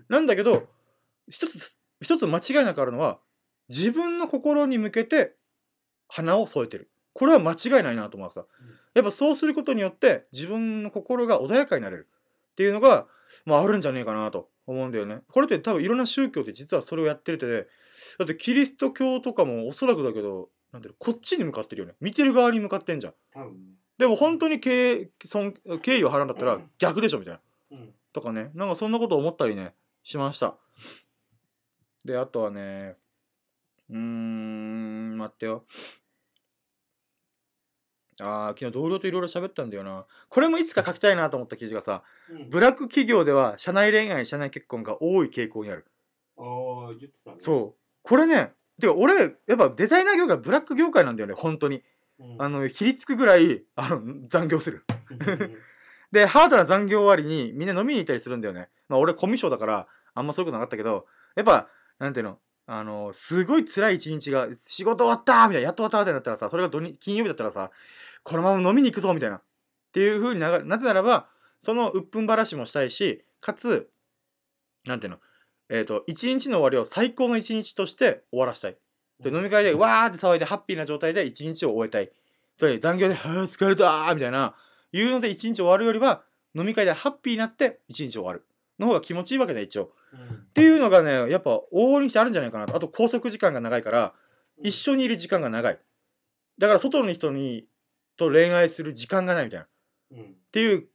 [0.09, 0.67] なんだけど
[1.29, 3.19] 一つ一つ間違いなくあるのは
[3.69, 5.35] 自分の心に向けて
[6.07, 6.89] 花を添えてる。
[7.13, 8.45] これは間違いないなと思うわけさ。
[8.93, 12.07] やっぱそうすることによって自分の心が穏やかになれる。
[12.51, 13.07] っていうのが、
[13.45, 15.21] まあ、あるんじゃねえかなと思うんだよね。
[15.31, 17.67] これって多分いろんな宗教って実はそれをやってるってで
[18.19, 21.95] だってキリスト教とかもおそらくだけどなんていうのこっちに向かってるよね。
[21.99, 23.13] 見てる側に向かってんじゃん。
[23.33, 23.73] 多分ね。
[23.97, 27.39] でも本当に敬尊敬意を払うんだったら逆でしょみたいな。
[27.71, 27.93] うん。
[28.17, 30.55] とかねなんかそんなこと思ったりねしました
[32.03, 32.95] であとはね
[33.91, 35.63] うーん待ってよ
[38.19, 42.01] あー昨日同僚といろいろ喋ったんだよなこれもいつか書きたいなと思った記事がさ
[42.31, 42.49] うん。
[42.49, 45.85] ブラック企業では社内恋愛社内結婚が多い傾向にある
[46.39, 47.35] ああ、言ってたね。
[47.37, 51.83] そうこれねてか俺やっぱデザイナー業界ブラック業界なんだよね本当に
[52.19, 52.35] うん。
[52.41, 55.55] あのひりつくぐらいあの残業するうん。
[56.11, 58.69] で、ハードな残業終わりにみんな飲みに行ったりするんだよね。
[58.87, 61.05] まあ俺コミュ障だからあんまそういうことなかったけど、
[61.35, 61.67] やっぱ、
[61.99, 67.71] なんていうの、あの、すごい辛い一日が、仕事終わったみたいな、やっと終わったみたいになったらさ、それが土日金曜日だったらさ、
[68.23, 69.37] このまま飲みに行くぞみたいな。
[69.37, 69.41] っ
[69.93, 71.29] ていう風にながなぜならば、
[71.59, 73.89] その鬱憤晴らしもしたいし、かつ、
[74.85, 75.19] なんていうの、
[75.69, 78.77] えっ、と、一日の終わりを最高の一日として終わらしたい。
[79.19, 82.11] で飲み会でわーって騒いでハッピーな状態で一日を終えたい。
[82.57, 84.55] それ残業で、はぁ、疲れたーみたいな、
[84.91, 86.23] いうので一日終わるよりは、
[86.55, 88.45] 飲み会でハッピーになって一日終わる。
[88.79, 89.91] の方が気持ちいいわけだ、一応。
[90.13, 90.19] うん。
[90.35, 92.75] っていうのがね、やっぱ往々にしてあるんじゃないかなと。
[92.75, 94.13] あと拘束時間が長いから、
[94.61, 95.79] 一緒にいる時間が長い。
[96.57, 97.67] だから外の人に、
[98.17, 99.65] と恋愛する時間がないみたいな。
[99.65, 99.69] っ
[100.11, 100.35] うん。
[100.51, 100.87] ていう、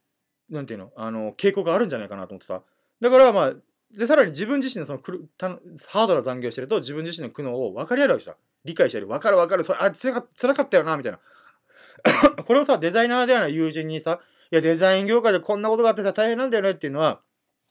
[0.51, 2.62] なんていうの、あの、傾向があるんじゃないかなと思ってさ。
[3.01, 3.55] だからまあ、
[3.97, 8.36] で、さらに自分自身のそのくるたのハードな残業してると、自分自身の苦悩を分かり合うわけさ。
[8.64, 9.07] 理解してる。
[9.07, 9.64] 分かる分かる。
[9.64, 10.22] それ、あ、つら
[10.55, 11.18] かったよな、みたいな。
[12.46, 17.22] これをさ、デザイナーではない友人にさ、いや、デザイン業界でこんなことがあってさ、大変なんだよねっていうのは、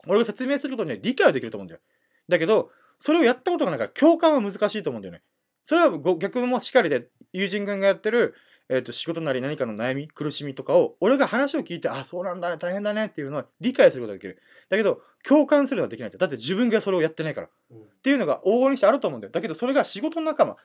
[0.08, 1.82] 俺が説明することには理解はできると思うんだよ。
[2.28, 5.22] だけど、それをやったことがないから共感は難しいと思うんだよね。
[5.64, 8.36] それはご逆もしっかりで、友人君がやってる、
[8.70, 14.42] えー、と仕事なり何かの悩み、苦しみとかを、俺が話を聞いて、あ、そうなんだね、大変だねっていうのは理解することができる。
[14.70, 16.18] だけど、共感するのはできないん。
[16.18, 17.50] だって自分がそれをやってないから。
[17.72, 17.82] うん。
[17.82, 19.32] っていうのが往々にしてあると思うんだよ。
[19.32, 20.58] だけどそれが仕事仲間、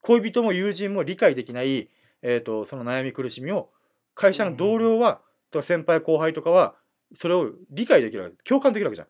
[0.00, 1.88] 恋人も友人も理解できない、
[2.22, 3.70] えー、とその悩み苦しみを
[4.14, 5.20] 会社の同僚は、
[5.50, 6.74] とか先輩後輩とかは
[7.14, 9.08] それを理解できるわけ共感できるわけじゃん。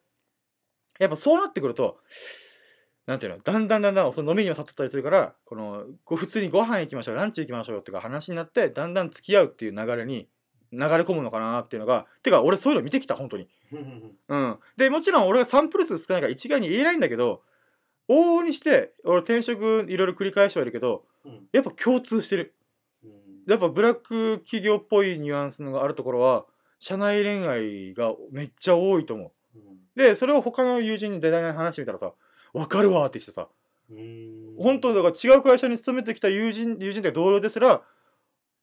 [0.98, 1.98] やっぱそうなってくると
[3.06, 10.28] なんていうのだんだんだんだんその飲みにも誘ったりするからこのこう普通にご飯行きましょうランチ行きましょうよとか話になってだんだん付き合うっていう流れに
[10.72, 13.48] 流れ込むのかなっていうのがてか俺そういうの見てきた本当に。
[13.72, 14.12] うん。
[14.28, 14.58] うん。
[14.76, 17.42] で、もちろん俺がサンプル数少ないから一概に言えないんだけど、
[18.08, 21.48] 往々にして、俺転職いろいろ繰り返してはいるけど、うん。
[21.52, 22.54] やっぱ共通してる。
[23.46, 23.50] うん。
[23.50, 26.46] やっぱブラック企業っぽいニュアンスのがあるところは、
[26.78, 29.58] 社内恋愛がめっちゃ多いと思う。
[29.58, 29.62] うん。
[29.96, 32.12] で、それを他の友人にデザイナーに話してみたらさ、
[32.52, 33.48] わかるわって言ってさ、
[33.90, 34.56] うん。
[34.58, 37.82] 本当だから違う会社に勤めてきた友人、友人って同僚ですら、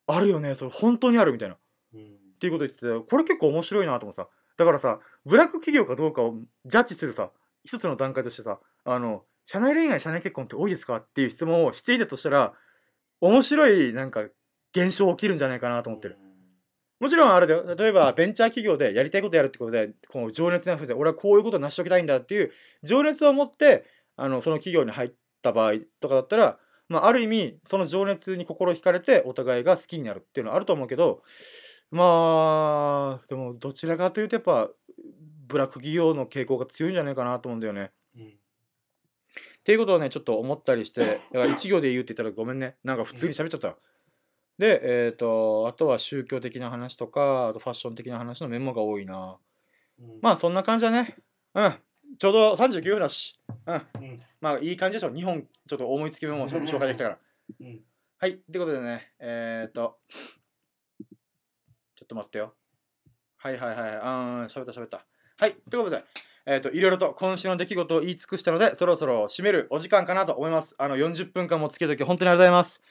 [0.08, 1.58] あるよね、それ本当にあるみたいな。
[1.94, 2.20] うん。
[2.40, 7.32] っていうこと言っててこれ結構面白いなと思うさだからさブラック企業かどうかをジャッジするさ
[7.66, 12.54] 一つの段階としてさあの社内恋愛社内結婚って多いですかっていう質問をしていたとしたら
[13.20, 14.24] 面白いなんか
[14.76, 16.18] 現象起きるんじゃないかなと思ってる
[17.00, 22.52] もちろんあれだよ例えばベンチャー企業でやりたいことやるってことでこの情熱にあふれて俺はこういうことを成し遂げたいんだっていう
[22.84, 23.86] 情熱を持って
[24.18, 25.12] あのその企業に入っ
[25.42, 26.60] た場合とかだったら
[26.90, 31.22] まあ、ある意味その情熱に心惹かれてお互いが好きになるっていうのはあると思うけど
[31.92, 34.70] まあでもどちらかというとやっぱ
[35.48, 37.92] ブラック企業の傾向が強いんじゃないかなと思うんだよね。
[38.16, 38.26] うん。
[38.26, 38.28] っ
[39.64, 43.76] ていうことをねちょっと思ったりしてだから一行で言うって言ったらごめんねなんか普通に喋っちゃった。
[44.60, 49.38] でえっ、とあとは宗教的な話とかあとファッション的な話のメモが多いな。
[50.00, 50.20] うん。
[50.22, 51.16] まあそんな感じだね。
[51.56, 51.74] うん。
[52.18, 53.40] ちょうど39分だし。
[53.66, 53.76] うん。
[53.76, 54.18] うん。
[54.42, 55.12] まあいい感じでしょ。
[55.12, 57.18] 2本ちょっと思いつきメモを紹介できたから。
[57.62, 57.80] うん。
[58.18, 58.32] はい。
[58.32, 59.98] ってことでね、えっ、と、
[61.96, 62.54] ちょっと待ってよ。
[63.38, 63.90] はいはいはい。
[63.96, 65.06] あー、喋った喋った。
[65.38, 65.56] はい。
[65.70, 66.04] ということで、
[66.46, 70.76] えっ、と、いろいろと今週の出来事を言い尽くしたので、そろそろ締めるお時間かなと思います。
[70.80, 72.82] あの、40分間もつけとき、本当にありがとうございます。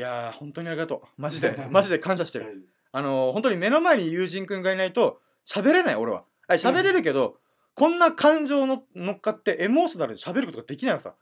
[0.00, 1.08] いやー、本当にありがとう。
[1.20, 2.66] マジで、マジで感謝してる。
[2.92, 6.24] あのー本当に目の前に友人くんがいないと、喋れない、俺は。
[6.48, 7.38] あ喋れるけど、
[7.74, 11.14] こんな感情の乗っかってエモーショナルで喋ることができないのさ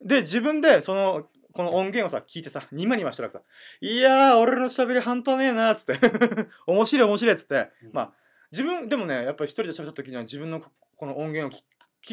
[0.00, 3.40] で自分でそのこの音源をさ聞いてさニマニマしたらさ
[3.80, 5.98] 「いやー俺の喋り半端ねえな」っつって
[6.66, 8.12] 「面白い面白い」っつってうんまあ
[8.50, 11.62] 自分でもねやっぱり一人で喋った時には自分のここの音源を聞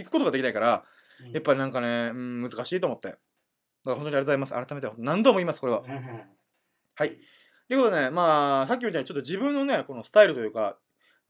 [0.01, 0.85] 聞くことができないから
[1.21, 3.17] うんやっぱりなんかね、うん、難しいと思ってだ
[3.83, 5.81] から本当にありがとうございます改めて何度も言いますこれは
[6.95, 7.17] はい。
[7.67, 10.77] ということでね、まあ、さっきみたいにちょっと自分のね、このスタイルというか、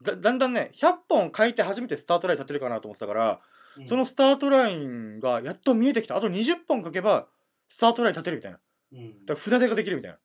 [0.02, 3.40] だだんだんね、100本書いて初めてスタートライン立てるかなと思ってたから、
[3.76, 6.16] うんそのスタートラインがやっと見えてきた。
[6.16, 7.26] あと20本書けば、
[7.66, 8.60] スタートライン立てるみたいな。
[8.92, 10.16] うんだから船出ができるみたいな。
[10.16, 10.20] っ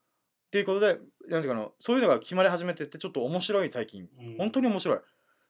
[0.51, 0.99] ていうことで、
[1.30, 4.07] なんていうかな、そういうのが決まり始めてって、ちょっと面白い最近。
[4.19, 4.97] うん本当に面白い。
[4.97, 5.01] っ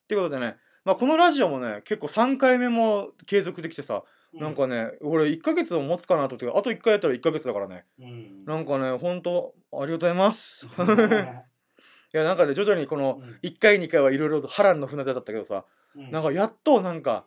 [0.08, 0.56] ていうことでね、
[0.86, 4.04] まあ、このラジオもね、結構3回目も継続できてさ、
[4.34, 7.86] なんかね、俺1ヶ月も持つかなと思って、あと1回やったら1ヶ月だからね。
[8.00, 10.68] うんなんかね、ほんと、ありがとうございます。
[12.14, 15.66] いや、なんかね、徐々にこの、1回2回はいろいろと波乱の船出だったけどさ、
[15.96, 17.26] なんかやっとなんか、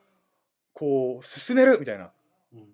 [0.72, 2.12] こう、進めるみたいな。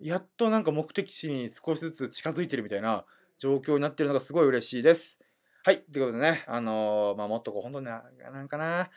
[0.01, 3.05] やっとなんか目的地に少しずつ近づいてるみたいな
[3.37, 5.21] 状況になってるのがすごい嬉しいです。
[5.63, 8.89] はい、ということでね、あのーまあ、もっとこう、本当にな、なんかな、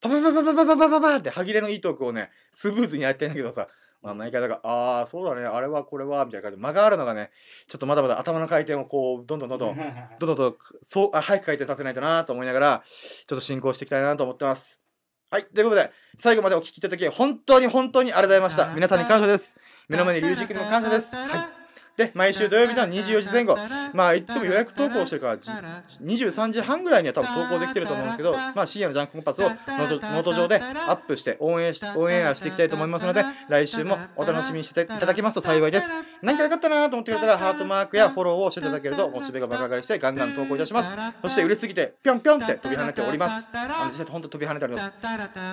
[0.00, 3.68] パパパパパパパパパパって歯切れのいいトークをね、スムーズにやってんだけどさ、
[4.06, 7.30] まあ、毎回だから、ああ、そうだね、あれはこれは、みたいな感じで間があるのがね、
[7.66, 9.76] ちょっとまだまだ頭の回転をこう、どんどんどんどん、
[10.20, 14.80] どんどんどんそうあ早く回転させないとなと思いながら、ちょっと進行していきたいなと思ってます。
[15.28, 18.72] はい、ということで、最後までお聞きいただき、本当に本当にありがとうございました。
[18.74, 19.58] 皆さんに感謝です。
[19.88, 21.16] 目の前に龍神君にも感謝です。
[21.16, 21.55] はい。
[21.96, 23.56] で、毎週土曜日の24時前後、
[23.94, 35.88] まあ、いつも予約投稿してるから、23時半ぐらいには多分投稿できてると思うんですけど、まあ、深夜のジャンクコンパスをノート上でアップして応援し、応援していきたいと思いますので、来週もお楽しみにしていただけますと幸いです。
[36.22, 40.94] 何か良かったなと思ってくれたら、ハートマークやフォローをしていただけると、モチベが爆上がりして、ガンガン投稿いたします。
[41.22, 43.48] そして、売れすぎて、ぴょんぴょんって飛び跳ねております。
[43.52, 44.92] あの、実際本当飛び跳ねております。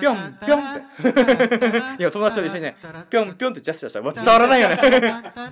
[0.00, 0.82] ぴょんぴょんって。
[2.00, 2.76] いや、友達と一緒にね、
[3.08, 4.76] ぴょんぴょんってジャスチャーしたら、伝わらないよね。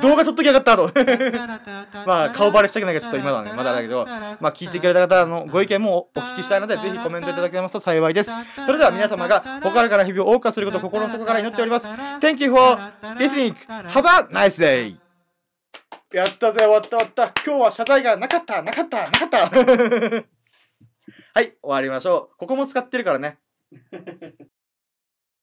[0.00, 0.81] 動画撮っときやがった。
[2.06, 4.06] まあ、顔バレしたくないからちょっと今のはね、まだだけど、
[4.40, 8.30] まあ、聞いてくれた方のご意見もお聞きしたいので、 ぜひコメントいただけますと幸いです。
[8.66, 11.86] それでは皆様が、ここからから日々を謳歌することを心の底から祈っております。
[11.86, 12.78] Thank you for
[13.16, 13.54] listening.
[13.90, 14.96] Have a nice day.
[16.12, 17.42] やったぜ、終わった終わった。
[17.44, 19.38] 今日は謝罪がなかった、なかった、なかった。
[21.34, 22.36] はい、終わりましょう。
[22.36, 23.38] ここも使ってるからね。